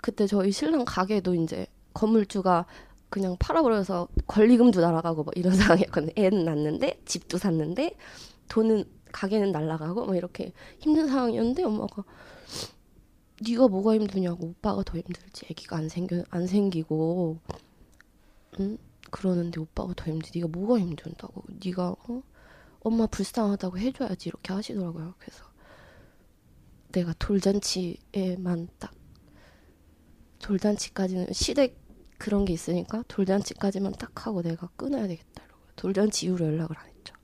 그때 0.00 0.26
저희 0.26 0.50
신랑 0.50 0.84
가게도 0.84 1.34
이제 1.34 1.66
건물주가 1.94 2.66
그냥 3.08 3.36
팔아버려서 3.38 4.08
권리금도 4.26 4.80
날아가고 4.80 5.24
뭐 5.24 5.32
이런 5.36 5.52
상황이었거든요. 5.54 6.12
애는 6.16 6.44
낳는데 6.44 7.00
집도 7.04 7.38
샀는데 7.38 7.96
돈은 8.48 8.84
가게는 9.12 9.52
날아가고 9.52 10.06
뭐 10.06 10.16
이렇게 10.16 10.52
힘든 10.78 11.06
상황이었는데 11.06 11.62
엄마가 11.64 12.04
네가 13.48 13.68
뭐가 13.68 13.94
힘드냐고 13.94 14.48
오빠가 14.48 14.82
더 14.82 14.98
힘들지. 14.98 15.46
아기가 15.50 15.76
안 15.76 15.88
생겨 15.88 16.24
안 16.30 16.46
생기고. 16.46 17.38
응? 18.60 18.78
그러는데 19.10 19.60
오빠가 19.60 19.92
더 19.94 20.06
힘들지. 20.10 20.38
네가 20.38 20.48
뭐가 20.48 20.78
힘든다고. 20.78 21.44
네가 21.64 21.90
어? 21.90 22.22
엄마 22.80 23.06
불쌍하다고 23.06 23.78
해줘야지 23.78 24.28
이렇게 24.28 24.52
하시더라고요. 24.52 25.14
그래서 25.18 25.44
내가 26.92 27.14
돌잔치에만 27.18 28.68
딱 28.78 28.92
돌잔치까지는 30.40 31.32
시댁 31.32 31.80
그런 32.18 32.44
게 32.44 32.52
있으니까 32.52 33.04
돌잔치까지만 33.08 33.92
딱 33.92 34.26
하고 34.26 34.42
내가 34.42 34.68
끊어야 34.76 35.06
되겠다 35.06 35.44
이러고 35.44 35.62
돌잔치 35.76 36.26
이후로 36.26 36.46
연락을 36.46 36.76
안 36.78 36.88
했죠. 36.88 37.14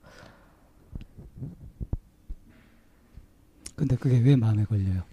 근데 3.75 3.95
그게 3.95 4.19
왜 4.19 4.35
마음에 4.35 4.65
걸려요? 4.65 5.03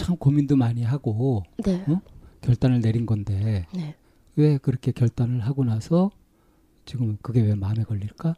참 0.00 0.16
고민도 0.16 0.56
많이 0.56 0.82
하고 0.82 1.42
네 1.62 1.84
어? 1.86 2.00
결단을 2.40 2.80
내린 2.80 3.04
건데 3.04 3.66
네. 3.74 3.94
왜 4.34 4.56
그렇게 4.56 4.92
결단을 4.92 5.40
하고 5.40 5.62
나서 5.62 6.10
지금 6.86 7.18
그게 7.20 7.42
왜 7.42 7.54
마음에 7.54 7.84
걸릴까? 7.84 8.34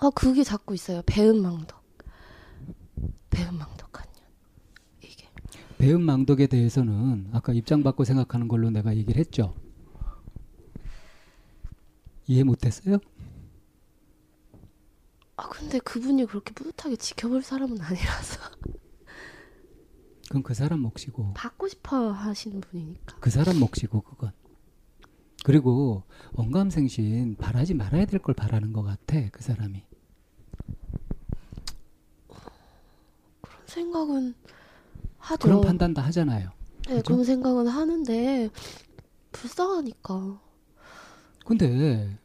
아 0.00 0.10
그게 0.14 0.44
자꾸 0.44 0.74
있어요 0.74 1.00
배은망덕 1.06 1.82
배은망덕한 3.30 4.06
년 4.14 4.24
이게 5.02 5.26
배은망덕에 5.78 6.46
대해서는 6.46 7.30
아까 7.32 7.54
입장 7.54 7.82
바꿔 7.82 8.04
생각하는 8.04 8.46
걸로 8.46 8.68
내가 8.68 8.94
얘기를 8.94 9.18
했죠. 9.18 9.54
이해 12.26 12.42
못했어요? 12.42 12.98
아 15.36 15.48
근데 15.48 15.78
그분이 15.78 16.26
그렇게 16.26 16.52
뿌듯하게 16.52 16.96
지켜볼 16.96 17.42
사람은 17.42 17.80
아니라서 17.80 18.40
그건 20.28 20.42
그 20.42 20.52
사람 20.54 20.80
몫이고 20.80 21.32
받고 21.34 21.68
싶어 21.68 22.10
하시는 22.10 22.60
분이니까 22.60 23.16
그 23.20 23.30
사람 23.30 23.58
몫이고 23.58 24.02
그건 24.02 24.32
그리고 25.44 26.02
언감생신 26.34 27.36
바라지 27.36 27.74
말아야 27.74 28.04
될 28.04 28.20
걸 28.20 28.34
바라는 28.34 28.72
것 28.72 28.82
같아 28.82 29.16
그 29.32 29.42
사람이 29.42 29.82
그런 33.40 33.58
생각은 33.66 34.34
하죠. 35.18 35.38
그런 35.48 35.60
판단도 35.62 36.00
하잖아요. 36.02 36.50
네, 36.88 36.96
그죠? 36.96 37.02
그런 37.04 37.24
생각은 37.24 37.66
하는데 37.66 38.50
불쌍하니까 39.32 40.40
근데 41.46 42.18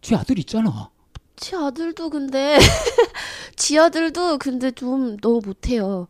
지 0.00 0.14
아들 0.14 0.38
있잖아. 0.38 0.90
지 1.36 1.56
아들도 1.56 2.10
근데 2.10 2.58
지 3.56 3.78
아들도 3.78 4.38
근데 4.38 4.70
좀 4.70 5.16
너무 5.18 5.40
못해요. 5.44 6.08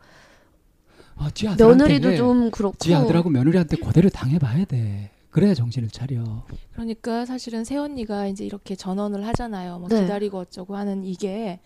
아, 1.23 1.31
지 1.31 1.47
며느리도 1.47 2.17
좀 2.17 2.51
그렇고. 2.51 2.77
지 2.79 2.95
아들하고 2.95 3.31
며느리한테 3.31 3.77
고대를 3.77 4.11
당해봐야 4.11 4.65
돼. 4.65 5.11
그래야 5.31 5.55
정신을 5.55 5.89
차려. 5.89 6.45
그러니까 6.73 7.25
사실은 7.25 7.65
새언니가 7.65 8.27
이제 8.27 8.45
이렇게 8.45 8.77
전언을 8.77 9.27
하잖아요. 9.29 9.79
뭐 9.79 9.89
네. 9.89 10.03
기다리고 10.03 10.39
어쩌고 10.39 10.77
하는 10.77 11.05
이게 11.05 11.61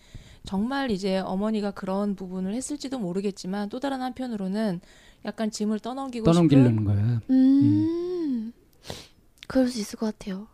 정말 0.45 0.91
이제 0.91 1.17
어머니가 1.17 1.71
그런 1.71 2.15
부분을 2.15 2.53
했을지도 2.53 2.97
모르겠지만 2.99 3.67
또 3.67 3.81
다른 3.81 4.01
한편으로는 4.01 4.79
약간 5.25 5.51
짐을 5.51 5.79
떠넘기고 5.79 6.23
떠넘기려는 6.23 6.85
거야. 6.85 7.21
음, 7.29 8.53
그럴 9.47 9.67
수 9.67 9.81
있을 9.81 9.99
것 9.99 10.17
같아요. 10.17 10.47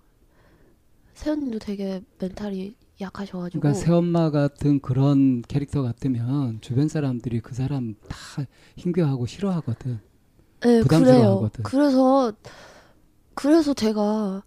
세연님도 1.13 1.59
되게 1.59 2.01
멘탈이 2.17 2.75
약하셔가지고. 3.03 3.61
그러니까 3.61 3.79
새엄마 3.79 4.31
같은 4.31 4.79
그런 4.81 5.41
캐릭터 5.43 5.81
같으면 5.83 6.59
주변 6.61 6.87
사람들이 6.87 7.39
그 7.41 7.53
사람 7.53 7.95
다 8.09 8.17
힘겨워하고 8.77 9.25
싫어하거든. 9.25 9.91
네, 9.93 9.99
그래요. 10.61 10.81
부담스러워하거든. 10.83 11.63
그래서 11.63 12.33
그래서 13.35 13.73
제가 13.73 14.43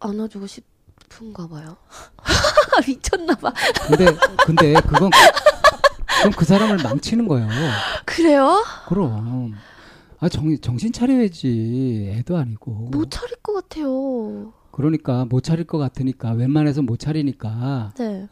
안아주고 0.00 0.46
싶은가 0.46 1.48
봐요. 1.48 1.76
미쳤나 2.86 3.34
봐. 3.36 3.52
근데 3.86 4.06
근데 4.44 4.72
그건 4.74 5.10
그건 6.06 6.32
그 6.36 6.44
사람을 6.44 6.78
망치는 6.82 7.28
거예요. 7.28 7.48
그래요? 8.04 8.64
그럼 8.88 9.54
아 10.18 10.28
정, 10.28 10.54
정신 10.60 10.92
차려야지 10.92 12.12
애도 12.16 12.36
아니고 12.36 12.90
못 12.90 13.10
차릴 13.10 13.36
것 13.42 13.54
같아요. 13.54 14.52
그러니까 14.84 15.26
못 15.26 15.42
차릴 15.42 15.66
것 15.66 15.76
같으니까 15.76 16.32
웬만해서 16.32 16.80
못 16.80 16.98
차리니까 16.98 17.92
네. 17.98 18.26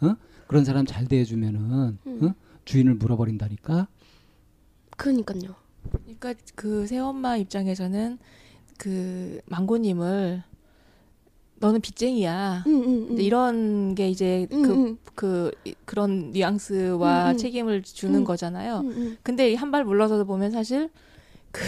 그런 0.47 0.65
사람 0.65 0.87
잘 0.87 1.07
대해주면은 1.07 1.99
음. 2.07 2.25
어? 2.25 2.35
주인을 2.65 2.95
물어버린다니까 2.95 3.87
그러니까요. 4.97 5.55
그러니까 6.05 6.33
그 6.55 6.87
새엄마 6.87 7.37
입장에서는 7.37 8.19
그 8.79 9.41
망고님을 9.47 10.43
너는 11.61 11.81
빚쟁이야. 11.83 12.65
음, 12.67 12.83
음, 12.83 13.07
음. 13.11 13.21
이런 13.21 13.95
게 13.95 14.09
이제 14.09 14.47
음, 14.53 14.63
그, 14.63 14.73
음, 14.73 14.99
그, 15.15 15.51
이- 15.65 15.75
그런 15.85 16.31
뉘앙스와 16.31 17.27
음, 17.27 17.31
음. 17.33 17.37
책임을 17.37 17.83
주는 17.83 18.21
음. 18.21 18.25
거잖아요. 18.25 18.79
음, 18.79 18.91
음. 18.91 19.17
근데 19.23 19.55
한 19.55 19.71
발 19.71 19.85
물러서서 19.85 20.25
보면 20.25 20.51
사실 20.53 20.89
그 21.53 21.61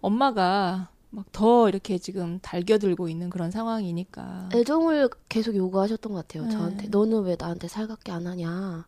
엄마가 0.00 0.90
막 1.10 1.26
더 1.32 1.68
이렇게 1.68 1.98
지금 1.98 2.38
달겨들고 2.40 3.08
있는 3.08 3.30
그런 3.30 3.50
상황이니까. 3.50 4.48
애정을 4.54 5.10
계속 5.28 5.56
요구하셨던 5.56 6.12
것 6.12 6.26
같아요. 6.26 6.44
네. 6.44 6.50
저한테 6.52 6.88
너는 6.88 7.22
왜 7.22 7.36
나한테 7.38 7.66
살갑게 7.68 8.12
안 8.12 8.26
하냐. 8.26 8.86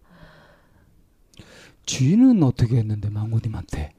주인은 1.86 2.42
어떻게 2.44 2.76
했는데 2.76 3.10
망고님한테 3.10 3.92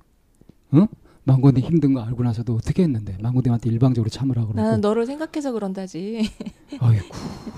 어? 0.71 0.87
망고님 1.25 1.63
힘든 1.65 1.93
거 1.93 2.01
알고 2.01 2.23
나서도 2.23 2.55
어떻게 2.55 2.83
했는데 2.83 3.17
망고님한테 3.21 3.69
일방적으로 3.69 4.09
참으라 4.09 4.43
그러고 4.45 4.61
나는 4.61 4.79
너를 4.81 5.05
생각해서 5.05 5.51
그런다지. 5.51 6.29
아이고 6.79 7.07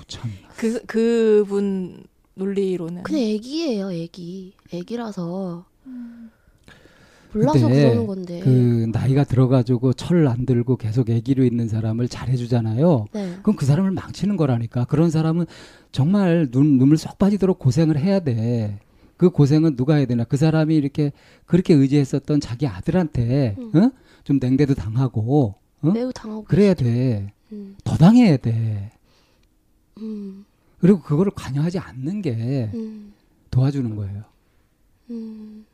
참 0.08 0.30
그 0.58 0.82
그분 0.86 2.04
논리로는. 2.36 3.04
근데 3.04 3.34
애기예요, 3.34 3.92
애기. 3.92 4.54
애기라서 4.74 5.66
몰라서 7.36 7.68
그러는 7.68 8.08
건데. 8.08 8.40
그 8.40 8.88
나이가 8.92 9.24
들어가지고 9.24 9.94
철 9.94 10.26
안 10.28 10.46
들고 10.46 10.78
계속 10.78 11.10
애기로 11.10 11.44
있는 11.44 11.68
사람을 11.68 12.08
잘해주잖아요. 12.08 13.08
네. 13.14 13.36
그럼 13.44 13.56
그 13.56 13.66
사람을 13.66 13.92
망치는 13.92 14.38
거라니까. 14.38 14.86
그런 14.86 15.10
사람은 15.12 15.46
정말 15.92 16.50
눈, 16.52 16.78
눈물 16.78 16.98
쏙 16.98 17.18
빠지도록 17.18 17.60
고생을 17.60 17.98
해야 18.00 18.20
돼. 18.22 18.80
그 19.18 19.30
고생은 19.30 19.76
누가 19.76 19.96
해야 19.96 20.06
되나. 20.06 20.24
그 20.24 20.36
사람이 20.38 20.76
이렇게 20.76 21.12
그렇게 21.46 21.74
의지했었던 21.74 22.40
자기 22.42 22.66
아들한테 22.68 23.56
음. 23.60 23.72
어? 23.76 23.92
좀 24.24 24.40
냉대도 24.42 24.74
당하고 24.74 25.56
어? 25.82 25.92
매우 25.92 26.12
당하고 26.12 26.44
그래야 26.46 26.74
계시죠. 26.74 26.90
돼. 26.90 27.34
음, 27.52 27.76
더 27.84 27.96
당해야 27.96 28.38
돼. 28.38 28.90
음. 30.00 30.46
그리고 30.80 31.00
그거를 31.02 31.32
관여하지 31.36 31.80
않는 31.80 32.22
게 32.22 32.70
음, 32.74 33.14
도와주는 33.52 33.96
거예요. 33.96 34.24
음, 35.12 35.66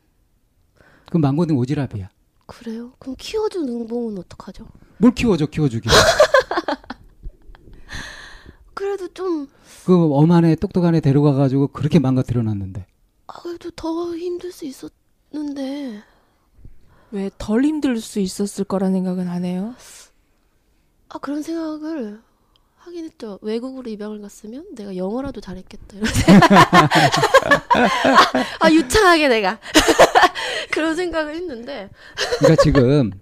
그럼 1.12 1.20
망고님 1.20 1.56
오지랖이야. 1.56 2.08
그래요? 2.46 2.94
그럼 2.98 3.16
키워준 3.18 3.68
응봉은 3.68 4.16
어떡하죠? 4.16 4.66
뭘 4.96 5.14
키워줘 5.14 5.44
키워주기. 5.44 5.90
그래도 8.74 9.08
좀 9.12 9.48
그 9.84 10.14
엄한 10.14 10.44
애 10.44 10.54
똑똑한 10.54 10.94
애 10.94 11.00
데려가가지고 11.00 11.68
그렇게 11.68 11.98
망가뜨려 11.98 12.42
놨는데. 12.42 12.86
아, 13.26 13.32
그래도 13.42 13.70
더 13.72 14.16
힘들 14.16 14.52
수 14.52 14.64
있었는데 14.64 16.02
왜 17.10 17.30
덜 17.36 17.64
힘들 17.64 18.00
수 18.00 18.20
있었을 18.20 18.64
거란 18.64 18.92
생각은 18.92 19.28
안 19.28 19.44
해요? 19.44 19.74
아 21.08 21.18
그런 21.18 21.42
생각을 21.42 22.20
하긴 22.84 23.04
했죠. 23.04 23.38
외국으로 23.42 23.88
입양을 23.90 24.20
갔으면 24.20 24.64
내가 24.74 24.96
영어라도 24.96 25.40
잘했겠다 25.40 25.98
생각. 26.04 26.50
아 28.60 28.70
유창하게 28.72 29.28
내가 29.28 29.60
그런 30.72 30.96
생각을 30.96 31.36
했는데 31.36 31.90
그러니까 32.40 32.62
지금 32.64 33.12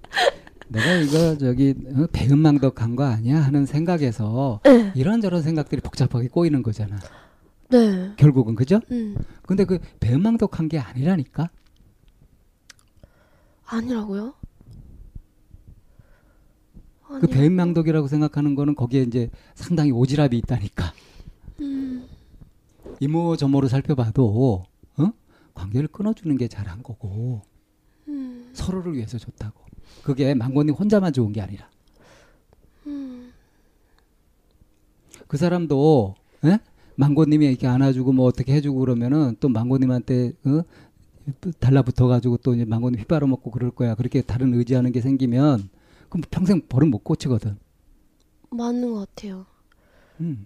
내가 0.69 0.95
이거 0.95 1.37
저기 1.37 1.75
어, 1.95 2.07
배은망덕한 2.11 2.97
거 2.97 3.05
아니야 3.05 3.39
하는 3.41 3.67
생각에서 3.67 4.61
네. 4.65 4.93
이런저런 4.95 5.43
생각들이 5.43 5.83
복잡하게 5.83 6.29
꼬이는 6.29 6.63
거잖아. 6.63 6.99
네. 7.69 8.13
결국은 8.17 8.55
그죠? 8.55 8.81
음 8.91 9.15
근데 9.47 9.65
그 9.65 9.79
배은망덕한 10.01 10.71
게 10.71 10.79
아니라니까. 10.79 11.51
아니라고요? 13.67 14.33
그 17.11 17.17
아니요. 17.17 17.27
배은망덕이라고 17.29 18.07
생각하는 18.09 18.55
거는 18.55 18.75
거기에 18.75 19.03
이제 19.03 19.31
상당히 19.55 19.91
오지랖이 19.91 20.35
있다니까. 20.35 20.93
음, 21.61 22.07
이모 23.01 23.37
저모로 23.37 23.69
살펴봐도 23.69 24.65
어? 24.97 25.13
관계를 25.55 25.89
끊어주는 25.89 26.37
게 26.39 26.49
잘한 26.49 26.83
거고 26.83 27.43
음, 28.09 28.51
서로를 28.53 28.95
위해서 28.95 29.19
좋다고. 29.19 29.61
그게 30.03 30.35
망고님 30.35 30.75
혼자만 30.75 31.13
좋은 31.13 31.33
게 31.33 31.41
아니라 31.41 31.69
음, 32.87 33.33
그 35.27 35.37
사람도 35.37 36.15
예? 36.45 36.59
망고님이 36.95 37.47
이렇게 37.47 37.67
안아주고 37.67 38.13
뭐 38.13 38.27
어떻게 38.27 38.55
해주고 38.55 38.79
그러면은 38.79 39.37
또 39.41 39.49
망고님한테 39.49 40.33
어? 40.45 40.63
달라붙어 41.59 42.07
가지고 42.07 42.37
또 42.39 42.55
이제 42.55 42.65
망고님 42.65 43.01
휘바라 43.01 43.27
먹고 43.27 43.51
그럴 43.51 43.71
거야. 43.71 43.95
그렇게 43.95 44.23
다른 44.23 44.55
의지하는 44.55 44.93
게 44.93 45.01
생기면 45.01 45.69
그럼 46.11 46.23
평생 46.31 46.61
버릇 46.69 46.87
못 46.87 47.03
고치거든. 47.03 47.57
맞는 48.51 48.93
것 48.93 49.15
같아요. 49.15 49.47
음. 50.21 50.45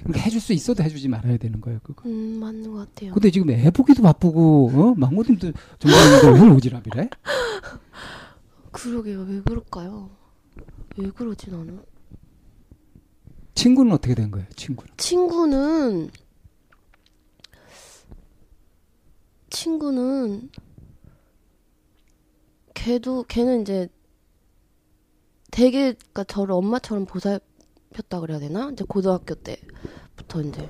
그러니까 0.00 0.20
해줄 0.20 0.40
수 0.40 0.52
있어도 0.52 0.82
해주지 0.82 1.08
말아야 1.08 1.36
되는 1.36 1.60
거예요. 1.60 1.80
그거. 1.82 2.08
음 2.08 2.38
맞는 2.40 2.70
것 2.70 2.78
같아요. 2.94 3.12
근데 3.12 3.30
지금 3.30 3.50
애 3.50 3.70
보기도 3.70 4.02
바쁘고 4.02 4.70
어? 4.72 4.94
망고님도 4.96 5.52
정말 5.78 6.32
왜 6.34 6.56
오지랖이래? 6.56 7.10
그러게요. 8.72 9.22
왜 9.22 9.40
그럴까요? 9.42 10.10
왜 10.96 11.10
그러지 11.10 11.50
나는? 11.50 11.82
친구는 13.54 13.92
어떻게 13.92 14.14
된 14.14 14.30
거예요? 14.30 14.46
친구는 14.54 14.92
친구는 14.98 16.10
친구는 19.50 20.50
걔도 22.74 23.24
걔는 23.24 23.62
이제 23.62 23.88
되게 25.50 25.92
그러니까 25.92 26.24
저를 26.24 26.54
엄마처럼 26.54 27.06
보살폈다 27.06 28.20
그래야 28.20 28.38
되나? 28.38 28.70
이제 28.72 28.84
고등학교 28.86 29.34
때부터 29.34 30.42
이제 30.42 30.68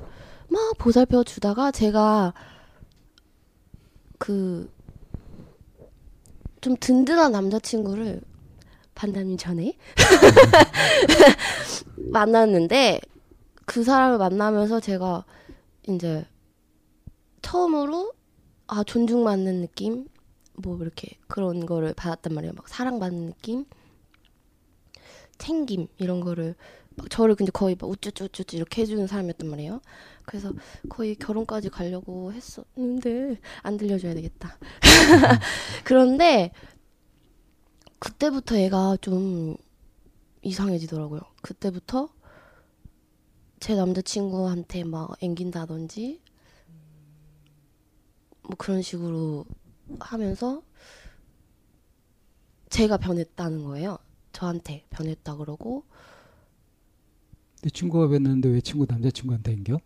막 0.48 0.76
보살펴 0.78 1.24
주다가 1.24 1.70
제가 1.70 2.32
그 4.18 4.78
좀 6.60 6.76
든든한 6.78 7.32
남자친구를 7.32 8.20
반담이 8.94 9.36
전에 9.36 9.76
만났는데 11.96 13.00
그 13.64 13.84
사람을 13.84 14.18
만나면서 14.18 14.80
제가 14.80 15.24
이제 15.88 16.26
처음으로 17.42 18.12
아 18.66 18.82
존중받는 18.82 19.60
느낌 19.60 20.08
뭐 20.54 20.76
이렇게 20.78 21.16
그런 21.28 21.64
거를 21.64 21.94
받았단 21.94 22.34
말이에요 22.34 22.52
막 22.56 22.68
사랑받는 22.68 23.26
느낌 23.26 23.64
챙김 25.38 25.88
이런 25.98 26.20
거를 26.20 26.55
막 26.96 27.09
저를 27.11 27.35
근데 27.37 27.53
거의 27.53 27.77
막 27.81 27.88
우쭈쭈쭈쭈 27.88 28.57
이렇게 28.57 28.83
해주는 28.83 29.07
사람이었단 29.07 29.48
말이에요. 29.48 29.81
그래서 30.24 30.53
거의 30.88 31.14
결혼까지 31.14 31.70
가려고 31.70 32.33
했었는데 32.33 33.38
안 33.62 33.77
들려줘야 33.77 34.14
되겠다. 34.14 34.59
그런데 35.85 36.53
그때부터 37.98 38.59
얘가 38.59 38.96
좀 39.01 39.57
이상해지더라고요. 40.42 41.20
그때부터 41.42 42.09
제 43.61 43.74
남자친구한테 43.74 44.85
막 44.85 45.16
앵긴다든지 45.22 46.20
뭐 48.42 48.57
그런 48.57 48.83
식으로 48.83 49.44
하면서 50.01 50.62
제가 52.70 52.98
변했다는 52.98 53.64
거예요. 53.64 53.98
저한테 54.38 54.85
변했다 54.90 55.35
그러고 55.35 55.83
내 57.61 57.70
친구가 57.70 58.07
변했는데 58.07 58.48
왜 58.51 58.61
친구 58.61 58.87
남자친구한테 58.88 59.51
앵겨? 59.51 59.81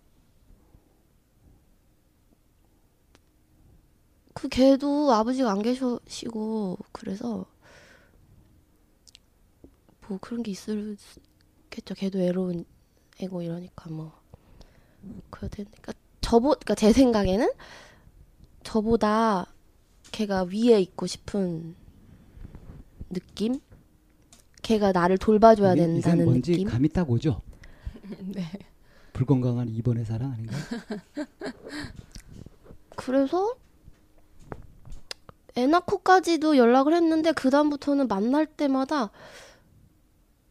그 4.35 4.49
걔도 4.51 5.11
아버지가 5.11 5.51
안 5.51 5.63
계시고 5.63 6.77
그래서 6.93 7.47
뭐 10.07 10.19
그런 10.21 10.43
게 10.43 10.51
있을겠죠. 10.51 11.95
걔도 11.97 12.19
외로운 12.19 12.67
애고 13.23 13.41
이러니까 13.41 13.89
뭐 13.89 14.13
그래야 15.31 15.49
되니까 15.49 15.95
저보 16.21 16.49
그러니까 16.51 16.75
제 16.75 16.93
생각에는 16.93 17.51
저보다 18.65 19.51
걔가 20.11 20.43
위에 20.43 20.79
있고 20.83 21.07
싶은 21.07 21.75
느낌? 23.09 23.59
걔가 24.63 24.93
나를 24.93 25.19
돌봐줘야 25.19 25.75
된다는 25.75 25.99
이상 25.99 26.25
뭔지 26.25 26.53
느낌? 26.53 26.69
감이 26.69 26.89
딱 26.89 27.11
오죠. 27.11 27.41
네. 28.35 28.45
불건강한 29.13 29.69
이번의 29.69 30.05
사랑 30.05 30.33
아닌가? 30.33 30.57
그래서 32.97 33.55
애 35.57 35.67
낳고까지도 35.67 36.57
연락을 36.57 36.95
했는데 36.95 37.33
그 37.33 37.51
다음부터는 37.51 38.09
만날 38.09 38.47
때마다 38.47 39.11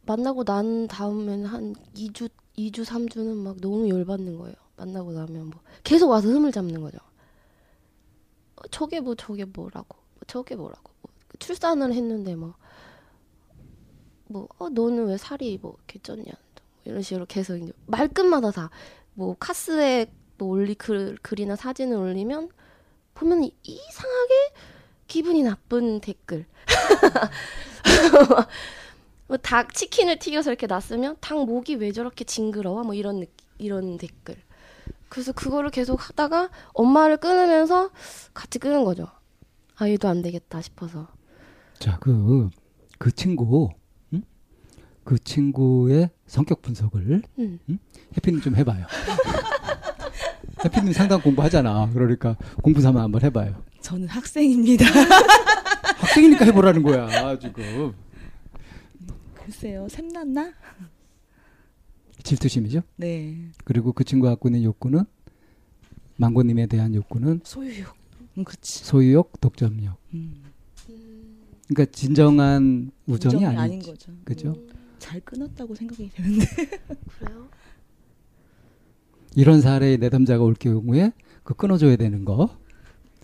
만나고 0.06 0.44
난 0.44 0.86
다음에는 0.86 1.46
한 1.46 1.74
2주, 1.94 2.30
2주, 2.56 2.84
3주는 2.84 3.36
막 3.36 3.56
너무 3.60 3.88
열받는 3.88 4.38
거예요. 4.38 4.54
만나고 4.76 5.12
나면 5.12 5.50
뭐 5.50 5.60
계속 5.84 6.10
와서 6.10 6.28
흠을 6.28 6.52
잡는 6.52 6.80
거죠. 6.80 6.98
어, 8.56 8.62
저게 8.70 9.00
뭐 9.00 9.14
저게 9.14 9.44
뭐라고 9.44 9.96
뭐 10.14 10.20
저게 10.26 10.54
뭐라고 10.54 10.90
뭐 11.02 11.10
출산을 11.38 11.94
했는데 11.94 12.34
뭐 12.34 12.54
뭐, 14.32 14.48
어, 14.58 14.68
너는 14.68 15.06
왜 15.08 15.16
살이 15.18 15.58
뭐 15.60 15.76
이렇게 15.78 15.98
쪘냐. 16.00 16.24
뭐 16.24 16.34
이런 16.84 17.02
식으로 17.02 17.26
계속 17.26 17.56
이제 17.56 17.72
말끝마다 17.86 18.50
다, 18.50 18.70
뭐, 19.14 19.36
카스에 19.38 20.06
뭐 20.38 20.48
올리, 20.48 20.74
글, 20.74 21.16
글이나 21.22 21.56
사진을 21.56 21.96
올리면, 21.96 22.48
보면 23.14 23.44
이- 23.44 23.54
이상하게 23.62 24.34
기분이 25.06 25.42
나쁜 25.42 26.00
댓글. 26.00 26.46
뭐, 29.28 29.36
닭, 29.38 29.74
치킨을 29.74 30.18
튀겨서 30.18 30.50
이렇게 30.50 30.66
놨으면, 30.66 31.16
닭 31.20 31.44
목이 31.44 31.76
왜 31.76 31.92
저렇게 31.92 32.24
징그러워? 32.24 32.82
뭐 32.84 32.94
이런, 32.94 33.24
이런 33.58 33.96
댓글. 33.98 34.36
그래서 35.08 35.32
그거를 35.32 35.70
계속 35.70 36.08
하다가 36.08 36.50
엄마를 36.72 37.18
끊으면서 37.18 37.90
같이 38.34 38.58
끄는 38.58 38.84
거죠. 38.84 39.08
아, 39.76 39.88
얘도 39.88 40.08
안 40.08 40.22
되겠다 40.22 40.60
싶어서. 40.62 41.08
자, 41.78 41.98
그, 41.98 42.48
그 42.98 43.12
친구, 43.12 43.68
응? 43.70 43.81
그 45.04 45.18
친구의 45.18 46.10
성격 46.26 46.62
분석을 46.62 47.22
음. 47.38 47.58
해피님 48.16 48.40
좀 48.40 48.56
해봐요. 48.56 48.86
해피님 50.64 50.92
상당 50.92 51.20
공부하잖아. 51.20 51.90
그러니까 51.92 52.36
공부 52.62 52.80
삼아 52.80 53.02
한번 53.02 53.22
해봐요. 53.22 53.62
저는 53.80 54.06
학생입니다. 54.08 54.84
학생이니까 55.98 56.44
해보라는 56.46 56.82
거야, 56.82 57.38
지금. 57.38 57.92
글쎄요, 59.34 59.88
샘났나? 59.88 60.52
질투심이죠? 62.22 62.82
네. 62.96 63.36
그리고 63.64 63.92
그 63.92 64.04
친구가 64.04 64.30
갖고 64.30 64.48
있는 64.48 64.62
욕구는, 64.62 65.04
망고님에 66.16 66.66
대한 66.66 66.94
욕구는 66.94 67.40
소유욕. 67.42 67.94
음, 68.38 68.44
그치. 68.44 68.84
소유욕, 68.84 69.40
독점욕. 69.40 69.96
음, 70.14 70.44
그러니까 71.66 71.90
진정한 71.92 72.92
우정이. 73.06 73.44
아닌 73.44 73.82
거죠. 73.82 74.12
그죠? 74.24 74.50
음, 74.50 74.68
잘 75.02 75.20
끊었다고 75.20 75.74
생각이 75.74 76.10
되는데. 76.10 76.46
그래요? 77.18 77.48
이런 79.34 79.60
사례의 79.60 79.98
내담자가 79.98 80.44
올 80.44 80.54
경우에 80.54 81.10
그 81.42 81.54
끊어줘야 81.54 81.96
되는 81.96 82.24
거. 82.24 82.56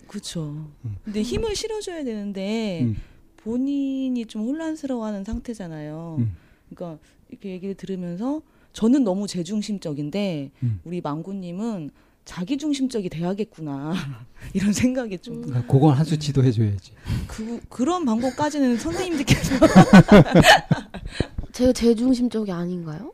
그렇죠. 0.07 0.69
근데 1.05 1.21
힘을 1.21 1.55
실어줘야 1.55 2.03
되는데 2.03 2.81
음. 2.83 2.97
본인이 3.37 4.25
좀 4.25 4.41
혼란스러워하는 4.41 5.23
상태잖아요. 5.23 6.17
음. 6.19 6.35
그러니까 6.69 7.01
이렇게 7.29 7.51
얘기를 7.51 7.75
들으면서 7.75 8.41
저는 8.73 9.05
너무 9.05 9.27
제중심적인데 9.27 10.51
음. 10.63 10.81
우리 10.83 10.99
망고님은 10.99 11.91
자기중심적이 12.25 13.09
돼야겠구나 13.09 13.93
이런 14.53 14.73
생각이 14.73 15.17
좀 15.19 15.41
그러니까 15.41 15.71
그건 15.71 15.93
한수 15.95 16.19
지도해줘야지. 16.19 16.91
그, 17.27 17.61
그런 17.69 18.03
방법까지는 18.03 18.77
선생님들께서 18.77 19.55
제가 21.59 21.73
제중심적이 21.73 22.53
아닌가요? 22.53 23.11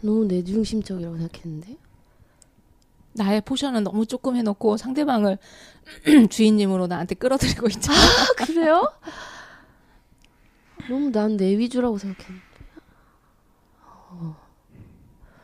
너무 0.00 0.24
내중심적이라고 0.24 1.18
생각했는데. 1.18 1.76
나의 3.12 3.42
포션은 3.42 3.84
너무 3.84 4.06
조금 4.06 4.34
해놓고 4.34 4.78
상대방을 4.78 5.36
주인님으로 6.30 6.86
나한테 6.86 7.14
끌어들이고 7.16 7.66
있잖아. 7.68 7.98
아, 7.98 8.44
그래요? 8.46 8.90
너무 10.88 11.10
난 11.10 11.36
내 11.36 11.58
위주라고 11.58 11.98
생각했는데. 11.98 12.46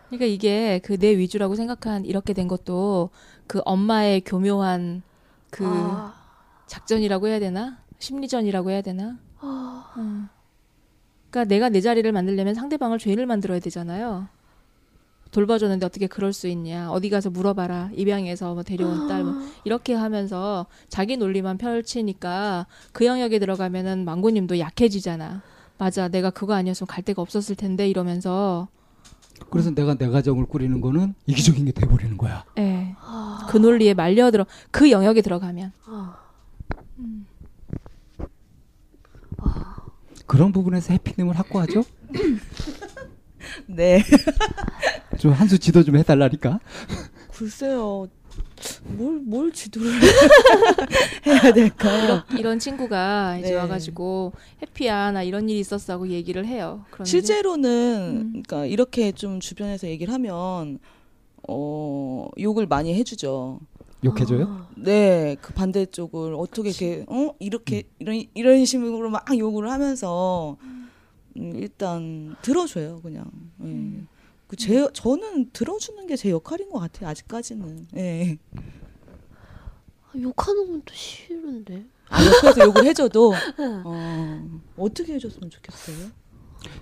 그러니까 0.08 0.24
이게 0.24 0.78
그 0.78 0.96
내 0.96 1.18
위주라고 1.18 1.54
생각한 1.54 2.06
이렇게 2.06 2.32
된 2.32 2.48
것도 2.48 3.10
그 3.46 3.60
엄마의 3.66 4.22
교묘한 4.22 5.02
그 5.50 5.66
아, 5.66 6.14
작전이라고 6.66 7.26
해야 7.28 7.38
되나? 7.40 7.76
심리전이라고 7.98 8.70
해야 8.70 8.80
되나? 8.80 9.18
아, 11.34 11.42
음. 11.42 11.44
그러니까 11.44 11.44
내가 11.44 11.68
내 11.68 11.80
자리를 11.80 12.10
만들려면 12.10 12.54
상대방을 12.54 12.98
죄인을 12.98 13.26
만들어야 13.26 13.58
되잖아요. 13.58 14.28
돌봐줬는데 15.32 15.84
어떻게 15.84 16.06
그럴 16.06 16.32
수 16.32 16.46
있냐? 16.46 16.92
어디 16.92 17.10
가서 17.10 17.28
물어봐라. 17.28 17.90
입양해서 17.96 18.54
뭐 18.54 18.62
데려온 18.62 19.08
딸 19.08 19.24
뭐 19.24 19.34
이렇게 19.64 19.94
하면서 19.94 20.66
자기 20.88 21.16
논리만 21.16 21.58
펼치니까 21.58 22.66
그 22.92 23.04
영역에 23.04 23.40
들어가면은 23.40 24.04
망고님도 24.04 24.60
약해지잖아. 24.60 25.42
맞아, 25.76 26.06
내가 26.06 26.30
그거 26.30 26.54
아니었으면 26.54 26.86
갈 26.86 27.02
데가 27.02 27.20
없었을 27.20 27.56
텐데 27.56 27.88
이러면서 27.88 28.68
그래서 29.50 29.70
내가 29.74 29.94
내 29.94 30.08
가정을 30.08 30.46
꾸리는 30.46 30.80
거는 30.80 31.14
이기적인 31.26 31.64
게 31.64 31.72
돼버리는 31.72 32.16
거야. 32.16 32.44
예. 32.58 32.94
아, 33.00 33.46
그 33.50 33.56
논리에 33.56 33.92
말려들어 33.94 34.46
그 34.70 34.92
영역에 34.92 35.20
들어가면 35.20 35.72
아. 35.86 36.16
그런 40.34 40.50
부분에서 40.50 40.92
해피님을 40.92 41.38
확고하죠? 41.38 41.84
네 43.68 44.02
좀 45.20 45.32
한 45.32 45.46
수 45.48 45.58
지도 45.58 45.84
좀 45.84 45.96
해달라니까. 45.96 46.58
글쎄요 47.30 48.08
뭘 48.96 49.20
뭘 49.24 49.52
지도를 49.52 49.92
해야 51.26 51.52
될까 51.52 52.04
이런, 52.04 52.22
이런 52.38 52.58
친구가 52.58 53.38
이제 53.38 53.50
네. 53.50 53.54
와가지고 53.54 54.32
해피야 54.62 55.12
나 55.12 55.22
이런 55.22 55.48
일이 55.48 55.60
있었어 55.60 55.92
하고 55.92 56.08
얘기를 56.08 56.44
해요. 56.46 56.84
실제로는 57.04 57.70
음. 58.34 58.42
그러니까 58.42 58.66
이렇게 58.66 59.12
좀 59.12 59.38
주변에서 59.38 59.86
얘기를 59.86 60.12
하면 60.12 60.78
어 61.46 62.28
욕을 62.40 62.66
많이 62.66 62.94
해주죠. 62.94 63.60
욕해줘요? 64.04 64.66
네, 64.76 65.36
그 65.40 65.52
반대쪽을 65.54 66.34
어떻게 66.34 66.68
이렇게 66.70 67.04
어 67.08 67.34
이렇게 67.38 67.84
이런 67.98 68.22
이런 68.34 68.64
식으로 68.64 69.08
막 69.10 69.24
욕을 69.36 69.70
하면서 69.70 70.56
음, 70.62 71.52
일단 71.56 72.36
들어줘요, 72.42 73.00
그냥. 73.02 73.30
예. 73.64 74.04
그제 74.46 74.88
저는 74.92 75.50
들어주는 75.52 76.06
게 76.06 76.16
제 76.16 76.30
역할인 76.30 76.70
것 76.70 76.78
같아요, 76.80 77.08
아직까지는. 77.10 77.88
예. 77.96 78.38
아, 78.56 80.18
욕하는 80.20 80.66
건 80.70 80.82
또 80.84 80.94
싫은데. 80.94 81.84
아, 82.10 82.18
옆에서 82.24 82.66
욕을 82.66 82.84
해줘도 82.84 83.32
어, 83.84 84.60
어떻게 84.76 85.14
해줬으면 85.14 85.50
좋겠어요? 85.50 86.10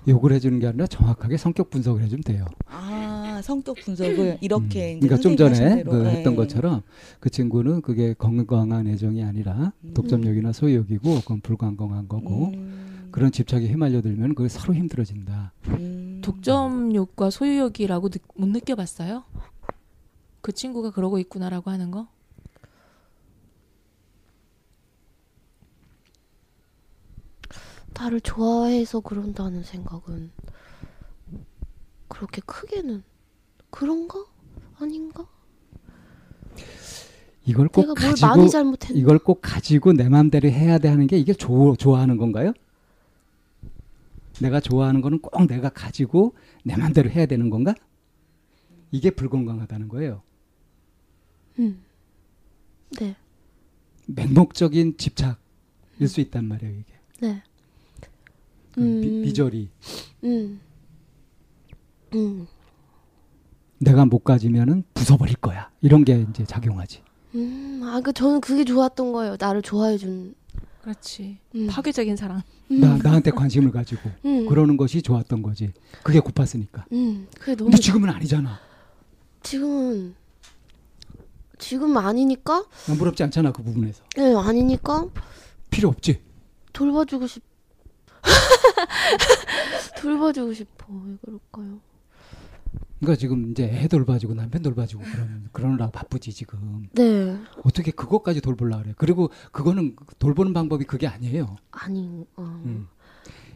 욕을 0.08 0.32
해주는 0.32 0.58
게 0.58 0.66
아니라 0.66 0.86
정확하게 0.86 1.36
성격 1.36 1.70
분석을 1.70 2.02
해주면 2.02 2.22
돼요. 2.24 2.44
아, 2.66 3.21
성격 3.40 3.76
분석을 3.76 4.38
이렇게 4.40 4.94
음. 4.94 4.98
이제 4.98 5.06
그러니까 5.08 5.16
좀 5.16 5.36
전에. 5.36 5.82
그 5.84 6.04
예. 6.04 6.10
했던 6.10 6.36
것처럼 6.36 6.82
그 7.20 7.30
친구는 7.30 7.80
그게 7.80 8.14
건강한 8.14 8.86
애정이 8.86 9.22
아니라 9.22 9.72
음. 9.84 9.94
독점욕이나 9.94 10.52
소유욕이고 10.52 11.20
그건 11.20 11.40
불건강한 11.40 12.08
거고 12.08 12.48
음, 12.48 13.08
그런 13.12 13.32
집착에 13.32 13.68
휘말려 13.68 14.02
들면 14.02 14.34
그게 14.34 14.48
서로 14.48 14.74
힘들어진다. 14.74 15.52
음. 15.68 16.20
독점욕과 16.22 17.30
소유욕이라고 17.30 18.08
느, 18.08 18.18
못 18.34 18.48
느껴봤어요? 18.48 19.24
그 20.40 20.52
친구가 20.52 20.90
그러고 20.90 21.18
있구나라고 21.18 21.70
하는 21.70 21.90
거? 21.90 22.08
나를 27.94 28.20
좋아해서 28.20 29.00
그런다는 29.00 29.62
생각은 29.62 30.32
그렇게 32.08 32.42
크게는 32.44 33.04
그런가? 33.72 34.24
아닌가? 34.78 35.26
이걸 37.44 37.68
꼭 37.68 37.94
가지고? 37.94 38.46
이걸 38.94 39.18
꼭 39.18 39.40
가지고 39.42 39.94
내 39.94 40.08
마음대로 40.08 40.48
해야 40.48 40.78
돼 40.78 40.88
하는 40.88 41.06
게 41.08 41.18
이게 41.18 41.32
조, 41.32 41.74
좋아하는 41.76 42.18
건가요? 42.18 42.52
내가 44.40 44.60
좋아하는 44.60 45.00
거는 45.00 45.20
꼭 45.20 45.46
내가 45.46 45.70
가지고 45.70 46.36
내 46.64 46.76
마음대로 46.76 47.10
해야 47.10 47.26
되는 47.26 47.50
건가? 47.50 47.74
이게 48.90 49.10
불건강하다는 49.10 49.88
거예요. 49.88 50.22
음. 51.58 51.82
네, 53.00 53.16
맹목적인 54.06 54.98
집착일 54.98 56.08
수 56.08 56.20
있단 56.20 56.44
말이에요, 56.44 56.74
이게. 56.74 56.92
네. 57.20 57.42
그 58.72 58.80
음. 58.80 59.00
미, 59.00 59.06
미절이 59.22 59.68
음. 60.24 60.60
음. 62.14 62.46
내가 63.82 64.04
못 64.04 64.20
가지면은 64.20 64.84
부숴버릴 64.94 65.40
거야. 65.40 65.70
이런 65.80 66.04
게 66.04 66.24
이제 66.30 66.44
작용하지. 66.44 67.02
음. 67.34 67.80
아, 67.84 68.00
그 68.00 68.12
저는 68.12 68.40
그게 68.40 68.64
좋았던 68.64 69.12
거예요. 69.12 69.36
나를 69.38 69.62
좋아해 69.62 69.98
준. 69.98 70.34
그렇지. 70.82 71.38
음. 71.54 71.66
파괴적인 71.68 72.16
사랑. 72.16 72.42
음. 72.70 72.80
나, 72.80 72.96
나한테 72.96 73.30
관심을 73.32 73.72
가지고 73.72 74.10
음. 74.24 74.46
그러는 74.48 74.76
것이 74.76 75.02
좋았던 75.02 75.42
거지. 75.42 75.72
그게 76.02 76.20
고팠으니까. 76.20 76.84
음. 76.92 77.26
그게 77.38 77.54
너무 77.56 77.70
근데 77.70 77.82
지금은 77.82 78.08
아니잖아. 78.10 78.58
지금은 79.42 80.14
지금 81.58 81.96
아니니까 81.96 82.64
난 82.86 82.96
부럽지 82.96 83.22
않잖아 83.24 83.52
그 83.52 83.62
부분에서. 83.62 84.02
네 84.16 84.34
아니니까 84.34 85.06
필요 85.70 85.88
없지. 85.88 86.20
돌봐주고 86.72 87.26
싶 87.26 87.42
돌봐주고 90.00 90.54
싶어 90.54 90.86
왜 90.88 91.16
그럴까요? 91.24 91.80
그러니까 93.02 93.18
지금 93.18 93.50
이제 93.50 93.64
애 93.64 93.88
돌봐주고 93.88 94.34
남편 94.34 94.62
돌봐주고 94.62 95.02
그러면 95.02 95.48
그러느라 95.50 95.90
바쁘지 95.90 96.32
지금. 96.32 96.86
네 96.94 97.36
어떻게 97.64 97.90
그것까지 97.90 98.40
돌보려 98.40 98.80
그래. 98.80 98.94
그리고 98.96 99.30
그거는 99.50 99.96
돌보는 100.20 100.52
방법이 100.52 100.84
그게 100.84 101.08
아니에요. 101.08 101.56
아니 101.72 102.24
어. 102.36 102.62
음. 102.64 102.86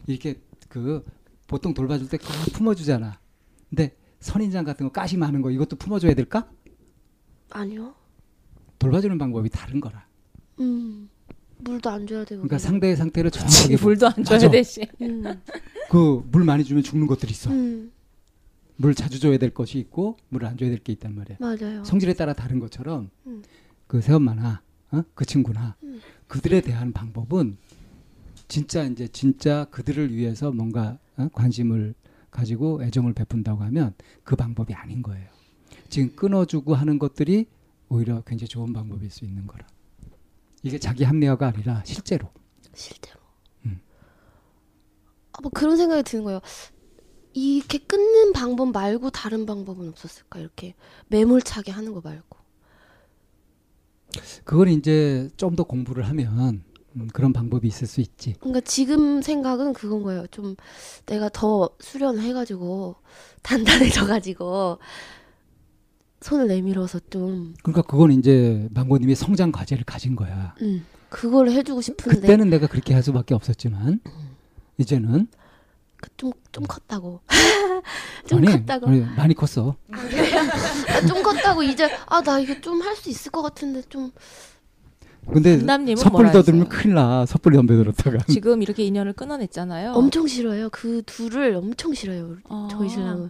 이렇게 0.05 0.41
그 0.67 1.01
보통 1.47 1.73
돌봐줄 1.73 2.09
때꽉 2.09 2.27
품어주잖아. 2.51 3.19
근데 3.69 3.95
선인장 4.19 4.65
같은 4.65 4.85
거 4.85 4.91
가시 4.91 5.15
많은 5.15 5.41
거 5.41 5.49
이것도 5.49 5.77
품어줘야 5.77 6.13
될까? 6.13 6.49
아니요 7.49 7.95
돌봐주는 8.79 9.17
방법이 9.17 9.49
다른 9.49 9.79
거라. 9.79 10.05
음 10.59 11.09
물도 11.59 11.89
안 11.89 12.05
줘야 12.05 12.25
되고 12.25 12.41
그러니까 12.41 12.57
상대의 12.57 12.97
상태를 12.97 13.31
정확하게 13.31 13.77
물도 13.81 14.07
안 14.09 14.23
줘야. 14.25 14.49
되지. 14.51 14.85
음. 15.01 15.23
그물 15.89 16.43
많이 16.43 16.65
주면 16.65 16.83
죽는 16.83 17.07
것들이 17.07 17.31
있어. 17.31 17.49
음 17.49 17.93
물 18.77 18.93
자주 18.93 19.19
줘야 19.19 19.37
될 19.37 19.53
것이 19.53 19.79
있고 19.79 20.17
물을 20.29 20.47
안 20.47 20.57
줘야 20.57 20.69
될 20.69 20.79
게 20.79 20.93
있단 20.93 21.15
말이야. 21.15 21.37
맞아요 21.39 21.83
성질에 21.83 22.13
따라 22.13 22.33
다른 22.33 22.59
것처럼 22.59 23.09
음. 23.25 23.43
그 23.87 24.01
새엄마나 24.01 24.61
어? 24.91 25.03
그 25.15 25.25
친구나 25.25 25.75
음. 25.83 25.99
그들에 26.27 26.61
대한 26.61 26.93
방법은 26.93 27.57
진짜 28.47 28.83
이제 28.83 29.07
진짜 29.07 29.65
그들을 29.71 30.13
위해서 30.13 30.51
뭔가 30.51 30.99
어? 31.17 31.27
관심을 31.33 31.95
가지고 32.29 32.83
애정을 32.83 33.13
베푼다고 33.13 33.63
하면 33.63 33.93
그 34.23 34.35
방법이 34.35 34.73
아닌 34.73 35.01
거예요. 35.01 35.27
지금 35.89 36.15
끊어주고 36.15 36.75
하는 36.75 36.99
것들이 36.99 37.47
오히려 37.89 38.21
굉장히 38.21 38.47
좋은 38.49 38.73
방법일 38.73 39.09
수 39.09 39.25
있는 39.25 39.47
거라. 39.47 39.65
이게 40.61 40.77
자기 40.77 41.03
합리화가 41.03 41.47
아니라 41.47 41.81
실제로. 41.85 42.29
실제로 42.73 43.19
음. 43.65 43.79
아, 45.33 45.41
뭐 45.41 45.49
그런 45.51 45.77
생각이 45.77 46.03
드는 46.03 46.23
거예요 46.25 46.41
이렇게 47.37 47.77
끊는 47.77 48.33
방법 48.33 48.71
말고 48.71 49.11
다른 49.11 49.45
방법은 49.45 49.89
없었을까 49.89 50.39
이렇게 50.39 50.73
매몰차게 51.09 51.71
하는 51.71 51.93
거 51.93 52.01
말고 52.03 52.37
그걸 54.43 54.69
이제 54.69 55.29
좀 55.37 55.55
더 55.55 55.63
공부를 55.63 56.07
하면 56.07 56.63
음, 56.95 57.07
그런 57.13 57.33
방법이 57.33 57.67
있을 57.67 57.85
수 57.85 58.01
있지. 58.01 58.33
그러니까 58.39 58.61
지금 58.61 59.21
생각은 59.21 59.73
그건 59.73 60.01
거예요. 60.01 60.25
좀 60.27 60.55
내가 61.05 61.29
더 61.29 61.69
수련해가지고 61.79 62.95
단단해져가지고 63.43 64.79
손을 66.21 66.47
내밀어서 66.47 66.99
좀 67.11 67.53
그러니까 67.61 67.83
그건 67.83 68.11
이제 68.11 68.67
망고님이 68.71 69.13
성장 69.13 69.51
과제를 69.51 69.83
가진 69.85 70.15
거야. 70.15 70.55
음, 70.61 70.83
그걸 71.09 71.49
해주고 71.51 71.81
싶은데 71.81 72.21
그때는 72.21 72.49
내가 72.49 72.65
그렇게 72.65 72.93
할 72.95 73.03
수밖에 73.03 73.35
없었지만 73.35 73.99
이제는 74.79 75.27
좀 76.17 76.31
좀 76.51 76.63
컸다고 76.65 77.19
좀 78.27 78.39
아니, 78.39 78.47
컸다고 78.47 78.87
아니, 78.87 79.01
많이 79.15 79.33
컸어. 79.33 79.75
아, 79.91 81.05
좀 81.07 81.21
컸다고 81.23 81.63
이제 81.63 81.89
아 82.07 82.21
나 82.21 82.39
이거 82.39 82.59
좀 82.61 82.81
할 82.81 82.95
수 82.95 83.09
있을 83.09 83.31
것 83.31 83.41
같은데 83.41 83.81
좀 83.89 84.11
근데 85.31 85.59
섣불리 85.97 86.31
더 86.31 86.41
들면 86.41 86.67
했어요? 86.67 86.69
큰일 86.81 86.95
나. 86.95 87.25
섣불리 87.25 87.57
덤벼 87.57 87.75
들었다가. 87.75 88.17
지금 88.29 88.61
이렇게 88.61 88.83
인연을 88.85 89.11
끊어냈잖아요. 89.13 89.91
엄청 89.91 90.25
싫어요. 90.25 90.69
그 90.71 91.01
둘을 91.05 91.53
엄청 91.55 91.93
싫어요. 91.93 92.37
어. 92.45 92.69
저희 92.71 92.87
신랑은 92.87 93.29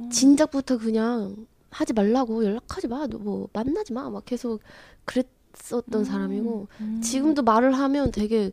음. 0.00 0.10
진작부터 0.10 0.78
그냥 0.78 1.46
하지 1.70 1.92
말라고 1.92 2.42
연락하지 2.44 2.88
마. 2.88 3.06
너뭐 3.06 3.48
만나지 3.52 3.92
마. 3.92 4.08
막 4.08 4.24
계속 4.24 4.62
그랬었던 5.04 6.04
사람이고 6.04 6.68
음. 6.80 7.00
지금도 7.02 7.42
말을 7.42 7.72
하면 7.72 8.12
되게 8.12 8.50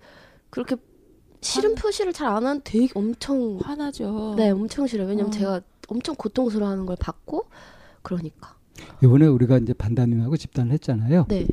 그렇게 0.50 0.76
싫은 1.44 1.76
표시를 1.76 2.14
잘 2.14 2.28
안 2.30 2.46
하는 2.46 2.62
되게 2.64 2.88
엄청 2.96 3.60
화나죠. 3.62 4.36
네 4.38 4.50
엄청 4.52 4.88
싫어요. 4.88 5.08
왜냐면 5.08 5.28
어. 5.28 5.32
제가 5.32 5.62
엄청 5.88 6.16
고통스러워하는 6.16 6.86
걸 6.86 6.96
봤고 7.00 7.46
그러니까 8.02 8.56
이번에 9.04 9.28
우리가 9.28 9.58
이제 9.60 9.74
반다님하고 9.74 10.38
집단을 10.38 10.72
했잖아요. 10.74 11.26
네 11.30 11.46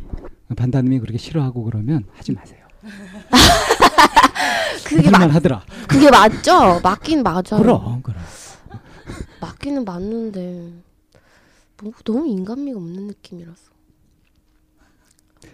반다님이 0.57 1.01
그렇게 1.01 1.19
싫어하고 1.19 1.65
그러면 1.65 2.05
하지 2.15 2.33
마세요. 2.33 2.61
그게 4.87 5.11
맞 5.11 5.31
하더라. 5.35 5.65
그게 5.89 6.11
맞죠. 6.11 6.81
맞긴 6.83 7.23
맞아요. 7.23 7.43
그럼 7.61 8.03
그럼. 8.03 8.21
맞기는 9.41 9.85
맞는데 9.85 10.73
뭐 11.83 11.93
너무 12.05 12.27
인간미가 12.27 12.79
없는 12.79 13.07
느낌이라서. 13.09 13.70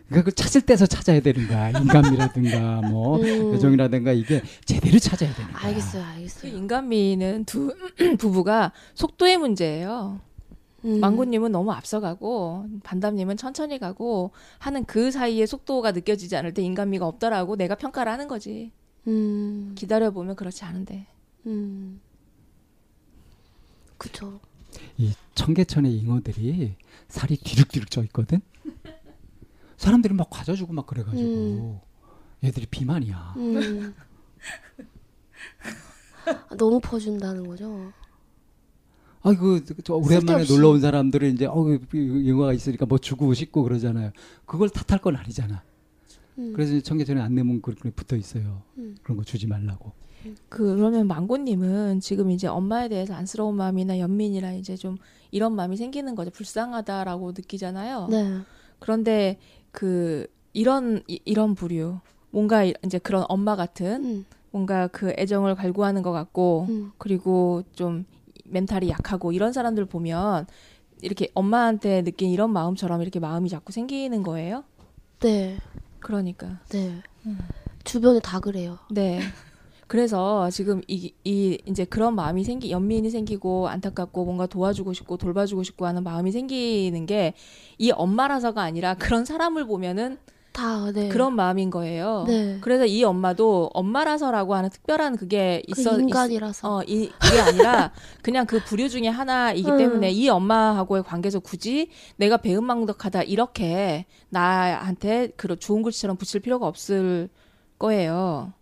그러니까 0.09 0.31
그 0.31 0.35
찾을 0.35 0.61
때서 0.63 0.87
찾아야 0.87 1.21
되는 1.21 1.49
거야. 1.49 1.71
인간미라든가 1.71 2.89
뭐 2.89 3.19
음. 3.21 3.55
애정이라든가 3.55 4.13
이게 4.13 4.43
제대로 4.65 4.99
찾아야 4.99 5.35
되는 5.35 5.53
거야. 5.53 5.65
알겠어요, 5.67 6.03
그 6.03 6.09
알겠어요. 6.09 6.57
인간미는 6.57 7.45
두 7.45 7.75
부부가 8.19 8.73
속도의 8.95 9.37
문제예요. 9.39 10.21
음. 10.85 11.01
망고님은 11.01 11.51
너무 11.51 11.73
앞서가고 11.73 12.67
반담님은 12.85 13.37
천천히 13.37 13.79
가고 13.81 14.31
하는 14.59 14.85
그 14.85 15.11
사이에 15.11 15.45
속도가 15.45 15.91
느껴지지 15.93 16.37
않을 16.37 16.55
때 16.55 16.63
인간미가 16.63 17.07
없더라고 17.07 17.57
내가 17.57 17.75
평가를 17.75 18.13
하는 18.13 18.29
거지. 18.29 18.71
음, 19.09 19.73
기다려 19.77 20.11
보면 20.13 20.37
그렇지 20.37 20.65
않은데. 20.65 21.07
음. 21.47 22.01
그쵸. 23.99 24.39
이 24.99 25.13
청계천의 25.35 25.93
잉어들이 25.93 26.75
살이 27.09 27.37
뒤룩뒤룩 27.37 27.91
쪄 27.91 28.03
있거든. 28.05 28.41
사람들이 29.77 30.15
막 30.15 30.29
과자 30.31 30.55
주고 30.55 30.73
막 30.73 30.87
그래가지고 30.87 31.23
음. 31.23 31.79
얘들이 32.45 32.67
비만이야. 32.67 33.35
음. 33.37 33.95
아, 36.27 36.57
너무 36.57 36.81
퍼준다는 36.81 37.47
거죠. 37.47 37.93
아이고 39.23 39.59
저 39.83 39.95
오랜만에 39.95 40.45
쓸데없이. 40.45 40.53
놀러 40.55 40.71
온 40.71 40.81
사람들은 40.81 41.35
이제 41.35 41.47
어그 41.47 42.29
영화가 42.29 42.53
있으니까 42.53 42.87
뭐 42.87 42.99
주고 42.99 43.33
싶고 43.35 43.63
그러잖아요. 43.63 44.13
그걸 44.45 44.69
탓할 44.71 45.01
건 45.01 45.17
아니잖아. 45.17 45.63
음. 46.39 46.53
그래서 46.55 46.79
청계천에 46.81 47.21
안내문 47.21 47.63
그렇게 47.63 47.91
붙어 47.91 48.17
있어요. 48.17 48.63
음. 48.79 48.97
그런 49.03 49.17
거 49.17 49.25
주지 49.25 49.47
말라고. 49.47 49.93
그러면 50.49 51.07
망고님은 51.07 52.01
지금 52.01 52.31
이제 52.31 52.47
엄마에 52.49 52.89
대해서 52.89 53.15
안쓰러운 53.15 53.57
마음이나 53.57 53.99
연민이나 54.01 54.55
이제 54.55 54.77
좀 54.77 54.97
이런 55.31 55.55
마음이 55.55 55.77
생기는 55.77 56.15
거죠. 56.15 56.31
불쌍하다라고 56.31 57.33
느끼잖아요. 57.33 58.09
네. 58.11 58.41
그런데 58.79 59.39
그 59.73 60.27
이런 60.53 61.03
이, 61.07 61.21
이런 61.25 61.55
부류 61.55 62.01
뭔가 62.31 62.65
이- 62.65 62.75
이제 62.85 62.99
그런 62.99 63.25
엄마 63.29 63.57
같은 63.57 64.05
음, 64.05 64.27
뭔가 64.51 64.87
그 64.89 65.13
애정을 65.17 65.55
갈구하는 65.55 66.03
것 66.03 66.13
같고 66.13 66.67
음. 66.69 66.93
그리고 66.99 67.63
좀 67.73 68.05
멘탈이 68.45 68.89
약하고 68.89 69.33
이런 69.33 69.53
사람들 69.53 69.85
보면 69.87 70.47
이렇게 71.03 71.29
엄마한테 71.35 72.03
느낀 72.03 72.31
이런 72.31 72.51
마음처럼 72.53 73.03
이렇게 73.03 73.21
마음이 73.21 73.49
자꾸 73.49 73.73
생기는 73.73 74.23
거예요. 74.23 74.65
네, 75.21 75.59
그러니까 75.99 76.61
네. 76.71 77.03
음. 77.27 77.39
주변에 77.85 78.19
다 78.21 78.41
그래요. 78.41 78.79
네. 78.91 79.19
그래서 79.87 80.51
지금 80.51 80.81
이, 80.89 81.13
이 81.25 81.59
이제 81.67 81.85
그런 81.85 82.15
마음이 82.15 82.43
생기 82.45 82.71
연민이 82.71 83.09
생기고 83.11 83.69
안타깝고 83.69 84.25
뭔가 84.25 84.47
도와주고 84.47 84.93
싶고 84.93 85.17
돌봐주고 85.17 85.63
싶고 85.63 85.87
하는 85.87 86.03
마음이 86.03 86.33
생기는 86.33 87.07
게 87.07 87.35
이 87.79 87.91
엄마라서가 87.93 88.63
아니라 88.63 88.95
그런 88.95 89.25
사람을 89.27 89.67
보면은 89.67 90.17
다, 90.53 90.91
네. 90.91 91.09
그런 91.11 91.37
마음인 91.37 91.69
거예요. 91.69 92.25
네. 92.27 92.57
그래서 92.63 92.87
이 92.87 93.05
엄마도 93.05 93.69
엄마라서라고 93.75 94.55
하는 94.55 94.71
특별한 94.71 95.17
그게 95.19 95.63
그 95.71 95.79
있어 95.83 95.99
있- 95.99 96.05
인간이라서. 96.05 96.77
어, 96.79 96.83
이, 96.87 97.11
그게 97.21 97.39
아니라 97.39 97.93
그냥 98.23 98.47
그 98.47 98.61
부류 98.65 98.89
중에 98.89 99.09
하나이기 99.09 99.71
음. 99.71 99.77
때문에 99.77 100.11
이 100.11 100.31
엄마하고의 100.31 101.03
관계에서 101.03 101.41
굳이 101.41 101.91
내가 102.17 102.39
배은망덕하다 102.39 103.25
이렇게 103.25 104.07
나한테 104.31 105.29
그런 105.37 105.59
좋은 105.61 105.83
글씨처럼 105.83 106.17
붙일 106.17 106.41
필요가 106.41 106.67
없을 106.67 107.29
거예요. 107.79 108.55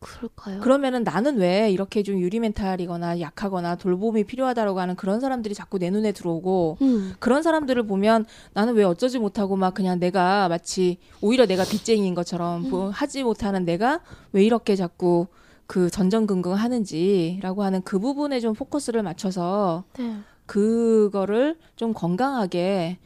그럴까요? 0.00 0.60
그러면은 0.60 1.04
나는 1.04 1.38
왜 1.38 1.70
이렇게 1.70 2.02
좀 2.02 2.20
유리 2.20 2.40
멘탈이거나 2.40 3.20
약하거나 3.20 3.76
돌봄이 3.76 4.24
필요하다라고 4.24 4.80
하는 4.80 4.94
그런 4.94 5.20
사람들이 5.20 5.54
자꾸 5.54 5.78
내 5.78 5.90
눈에 5.90 6.12
들어오고 6.12 6.78
음, 6.82 7.14
그런 7.18 7.42
사람들을 7.42 7.86
보면 7.86 8.26
나는 8.52 8.74
왜 8.74 8.84
어쩌지 8.84 9.18
못하고 9.18 9.56
막 9.56 9.74
그냥 9.74 9.98
내가 9.98 10.48
마치 10.48 10.98
오히려 11.20 11.46
내가 11.46 11.64
빚쟁이인 11.64 12.14
것처럼 12.14 12.68
뭐 12.70 12.90
하지 12.90 13.24
못하는 13.24 13.64
내가 13.64 14.00
왜 14.32 14.44
이렇게 14.44 14.76
자꾸 14.76 15.26
그 15.66 15.90
전전긍긍 15.90 16.54
하는지라고 16.54 17.62
하는 17.62 17.82
그 17.82 17.98
부분에 17.98 18.40
좀 18.40 18.54
포커스를 18.54 19.02
맞춰서 19.02 19.84
네. 19.98 20.16
그거를 20.46 21.56
좀 21.74 21.92
건강하게 21.92 22.98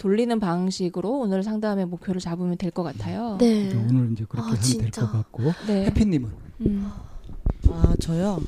돌리는 0.00 0.40
방식으로 0.40 1.18
오늘 1.20 1.42
상담의 1.42 1.84
목표를 1.86 2.20
잡으면 2.20 2.56
될 2.56 2.70
것 2.70 2.82
같아요. 2.82 3.36
네. 3.38 3.68
그러니까 3.68 3.88
오늘 3.94 4.12
이제 4.12 4.24
그렇게 4.28 4.48
아, 4.48 4.54
하면 4.54 4.78
될. 4.80 4.90
것 4.90 5.12
같고 5.12 5.42
네. 5.66 5.84
해피님은 5.86 6.30
음. 6.62 6.90
아 7.68 7.94
저요. 8.00 8.40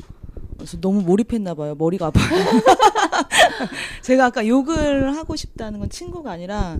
그래서 0.56 0.80
너무 0.80 1.02
몰입했나 1.02 1.54
봐요. 1.54 1.74
머리가 1.74 2.06
아파요. 2.06 2.24
제가 4.02 4.26
아까 4.26 4.46
욕을 4.46 5.14
하고 5.16 5.36
싶다는 5.36 5.78
건 5.80 5.90
친구가 5.90 6.30
아니라 6.30 6.78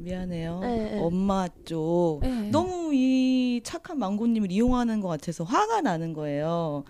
미안해요. 0.00 0.60
네, 0.60 0.76
네. 0.92 0.98
엄마 1.00 1.48
쪽 1.64 2.20
네. 2.22 2.50
너무 2.50 2.92
이 2.94 3.60
착한 3.64 3.98
망고님을 3.98 4.50
이용하는 4.50 5.00
것 5.00 5.08
같아서 5.08 5.44
화가 5.44 5.80
나는 5.82 6.12
거예요. 6.12 6.84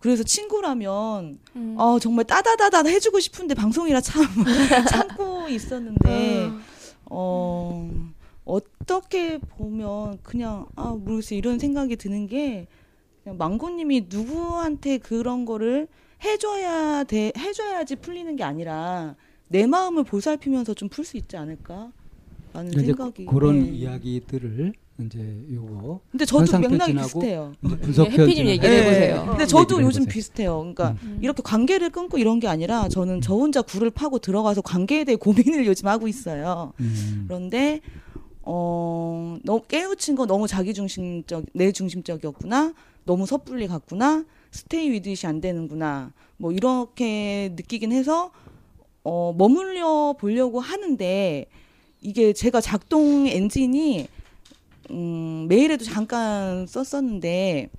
그래서 0.00 0.22
친구라면 0.22 1.38
음. 1.56 1.76
아 1.78 1.98
정말 2.00 2.24
따다다다 2.24 2.88
해주고 2.88 3.20
싶은데 3.20 3.54
방송이라 3.54 4.00
참 4.00 4.24
참고 4.90 5.48
있었는데 5.48 6.50
어, 6.50 6.52
어 7.10 7.90
어떻게 8.44 9.38
보면 9.38 10.18
그냥 10.22 10.66
아 10.76 10.90
모르겠어요 10.90 11.38
이런 11.38 11.58
생각이 11.58 11.96
드는 11.96 12.26
게 12.26 12.66
그냥 13.22 13.36
망고님이 13.38 14.06
누구한테 14.08 14.98
그런 14.98 15.44
거를 15.44 15.88
해줘야 16.24 17.04
돼 17.04 17.32
해줘야지 17.36 17.96
풀리는 17.96 18.34
게 18.36 18.42
아니라 18.44 19.14
내 19.48 19.66
마음을 19.66 20.04
보살피면서 20.04 20.74
좀 20.74 20.88
풀 20.88 21.04
수 21.04 21.16
있지 21.16 21.36
않을까 21.36 21.92
라는 22.58 22.72
생각이 22.72 23.26
그런 23.26 23.62
네. 23.62 23.70
이야기들을 23.70 24.72
이제 25.00 25.44
요거 25.52 26.00
근데 26.10 26.24
저도 26.24 26.58
맥락이 26.58 26.92
비슷해요. 26.92 27.52
네, 27.60 27.76
분석 27.78 28.10
해피님 28.10 28.46
얘기를 28.48 28.68
네. 28.68 28.82
해보세요. 28.82 29.26
근데 29.28 29.46
저도 29.46 29.80
요즘. 29.80 30.04
비슷해요. 30.06 30.58
그러니까 30.58 30.96
음. 31.04 31.18
이렇게 31.22 31.40
관계를 31.42 31.90
끊고 31.90 32.18
이런 32.18 32.40
게 32.40 32.48
아니라 32.48 32.88
저는 32.88 33.20
저 33.20 33.34
혼자 33.34 33.62
굴을 33.62 33.90
파고 33.90 34.18
들어가서 34.18 34.62
관계에 34.62 35.04
대해 35.04 35.14
고민을 35.16 35.66
요즘 35.66 35.86
하고 35.86 36.08
있어요. 36.08 36.72
음. 36.80 37.24
그런데 37.28 37.80
어 38.42 39.38
너무 39.44 39.62
깨우친 39.68 40.16
거 40.16 40.26
너무 40.26 40.48
자기 40.48 40.74
중심적 40.74 41.46
내 41.52 41.70
중심적이었구나 41.70 42.74
너무 43.04 43.24
섣불리 43.26 43.68
갔구나 43.68 44.24
스테이 44.50 44.90
위드잇이 44.90 45.26
안 45.26 45.40
되는구나 45.40 46.12
뭐 46.38 46.50
이렇게 46.50 47.52
느끼긴 47.54 47.92
해서 47.92 48.32
어 49.04 49.32
머물려 49.36 50.16
보려고 50.18 50.58
하는데 50.60 51.46
이게 52.00 52.32
제가 52.32 52.60
작동 52.60 53.26
엔진이 53.26 54.08
음 54.90 55.46
메일에도 55.48 55.84
잠깐 55.84 56.66
썼었는데 56.66 57.70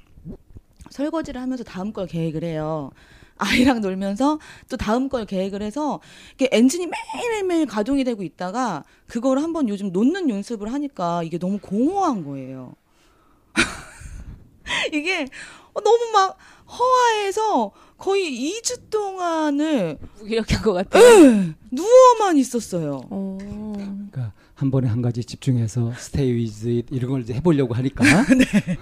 설거지를 0.90 1.42
하면서 1.42 1.64
다음 1.64 1.94
걸 1.94 2.08
계획을 2.08 2.44
해요. 2.44 2.92
아이랑 3.38 3.80
놀면서 3.80 4.38
또 4.68 4.76
다음 4.76 5.08
걸 5.08 5.26
계획을 5.26 5.62
해서 5.62 6.02
이게 6.34 6.50
엔진이 6.52 6.88
매일매일 6.88 7.66
가동이 7.66 8.04
되고 8.04 8.22
있다가 8.22 8.84
그걸 9.08 9.40
한번 9.40 9.70
요즘 9.70 9.92
놓는 9.92 10.30
연습을 10.30 10.72
하니까 10.74 11.24
이게 11.24 11.38
너무 11.38 11.58
공허한 11.60 12.26
거예요. 12.26 12.76
이게 14.94 15.26
너무 15.74 16.12
막 16.12 16.38
허화해서 16.68 17.72
거의 18.00 18.32
2주 18.62 18.90
동안을 18.90 19.98
무기력한 20.20 20.62
것 20.62 20.74
같아요. 20.74 21.04
예, 21.04 21.54
누워만 21.72 22.38
있었어요. 22.38 23.02
어. 23.10 23.38
그러니까 23.76 24.34
한 24.56 24.72
번에 24.72 24.88
한 24.88 25.02
가지 25.02 25.24
집중해서 25.24 25.94
스테이 25.98 26.32
위즈 26.34 26.68
잇 26.70 26.86
이런 26.92 27.12
걸 27.12 27.22
이제 27.22 27.34
해보려고 27.34 27.74
하니까 27.74 28.04
네. 28.34 28.78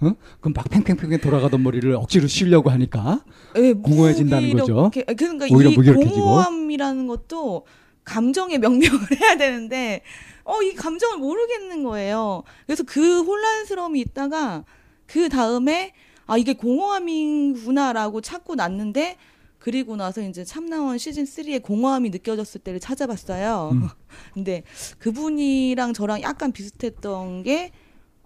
어? 0.00 0.14
그럼 0.40 0.52
막 0.54 0.68
팽팽팽 0.68 1.20
돌아가던 1.20 1.62
머리를 1.62 1.94
억지로 1.94 2.26
쉬려고 2.26 2.70
하니까 2.70 3.24
예, 3.56 3.72
공허해진다는 3.72 4.56
거죠. 4.56 4.90
무기력해- 4.90 5.10
아, 5.10 5.14
그러니까 5.14 5.46
오히려 5.54 5.70
이 5.70 5.76
무기력해지고. 5.76 6.14
공허함이라는 6.20 7.06
것도 7.06 7.66
감정의 8.04 8.58
명령을 8.58 8.98
해야 9.20 9.36
되는데 9.36 10.02
어 10.44 10.60
이 10.62 10.74
감정을 10.74 11.18
모르겠는 11.18 11.84
거예요. 11.84 12.42
그래서 12.66 12.82
그 12.84 13.22
혼란스러움이 13.22 14.00
있다가 14.00 14.64
그 15.06 15.28
다음에 15.28 15.92
아 16.32 16.38
이게 16.38 16.54
공허함이구나라고 16.54 18.22
찾고 18.22 18.54
났는데 18.54 19.16
그리고 19.58 19.96
나서 19.96 20.22
이제 20.22 20.44
참나원 20.44 20.96
시즌 20.96 21.24
3의 21.24 21.62
공허함이 21.62 22.08
느껴졌을 22.08 22.62
때를 22.62 22.80
찾아봤어요. 22.80 23.68
음. 23.74 23.88
근데 24.32 24.62
그분이랑 24.98 25.92
저랑 25.92 26.22
약간 26.22 26.50
비슷했던 26.52 27.42
게 27.42 27.70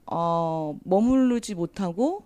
어, 0.06 0.78
머무르지 0.84 1.56
못하고 1.56 2.22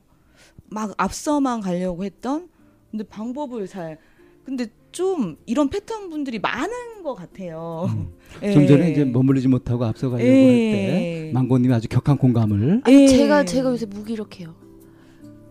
막 0.68 0.93
앞서만 0.99 1.62
가려고 1.62 2.05
했던 2.05 2.51
근데 2.91 3.03
방법을 3.05 3.66
잘 3.66 3.97
근데 4.45 4.66
좀 4.93 5.39
이런 5.47 5.70
패턴 5.70 6.11
분들이 6.11 6.39
많은 6.39 7.03
것 7.03 7.14
같아요. 7.14 7.89
예. 8.43 8.49
음. 8.49 8.53
좀 8.53 8.66
전에 8.66 8.91
이제 8.91 9.07
머무르지 9.07 9.49
못하고 9.49 9.87
앞서가려고 9.87 10.31
할때 10.31 11.28
예. 11.28 11.33
망고님이 11.33 11.72
아주 11.72 11.89
격한 11.89 12.18
공감을 12.18 12.83
예. 12.87 13.07
제가 13.09 13.47
제가 13.47 13.70
요새 13.70 13.87
무기력해요. 13.87 14.59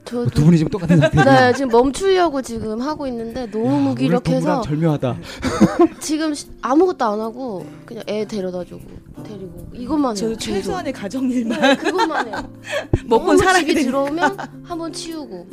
저도 0.10 0.22
어, 0.22 0.26
두 0.26 0.44
분이 0.46 0.58
지금 0.58 0.70
똑같은 0.72 0.98
상태예요. 0.98 1.26
네, 1.26 1.54
지금 1.54 1.70
멈추려고 1.72 2.42
지금 2.42 2.82
하고 2.82 3.06
있는데 3.08 3.46
너무 3.52 3.68
야, 3.76 3.80
무기력해서 3.80 4.62
절묘하다. 4.62 5.18
지금 6.02 6.34
시- 6.34 6.48
아무것도 6.62 7.06
안 7.06 7.20
하고 7.20 7.66
그냥 7.86 8.04
애 8.08 8.26
데려다주고 8.26 8.82
데리고 9.24 9.68
이것만 9.74 10.12
해요. 10.12 10.16
저도 10.16 10.30
계속. 10.32 10.40
최소한의 10.42 10.94
가정 10.94 11.30
일만 11.30 11.62
네, 11.62 11.76
그것만 11.76 12.28
해요. 12.28 12.50
먹고 13.06 13.38
살아야 13.38 13.60
집에 13.62 13.74
되니까. 13.76 13.92
들어오면 13.92 14.38
한 14.64 14.78
번 14.80 14.92
치우고 14.94 15.48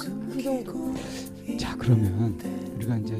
그, 0.00 0.30
그 0.34 0.42
정도. 0.42 0.94
자 1.58 1.74
그러면 1.78 2.36
우리가 2.76 2.96
이제 2.96 3.16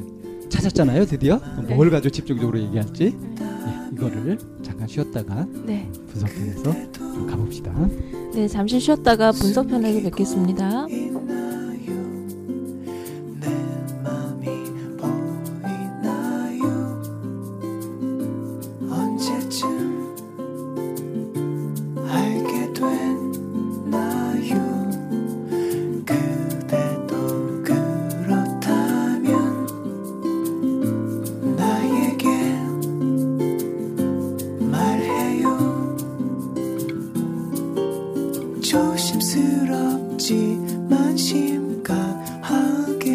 찾았잖아요 0.49 1.05
드디어 1.05 1.39
뭘 1.69 1.89
가지고 1.89 2.11
집중적으로 2.11 2.59
얘기할지 2.59 3.15
예, 3.39 3.56
이거를 3.93 4.37
잠깐 4.63 4.87
쉬었다가 4.87 5.47
네. 5.65 5.89
분석편에서 6.11 6.91
좀 6.91 7.27
가봅시다. 7.27 7.73
네, 8.33 8.47
잠시 8.47 8.79
쉬었다가 8.79 9.31
분석편에서 9.31 10.01
뵙겠습니다. 10.09 10.85
조심스럽지만 38.67 41.15
심각하게 41.15 43.07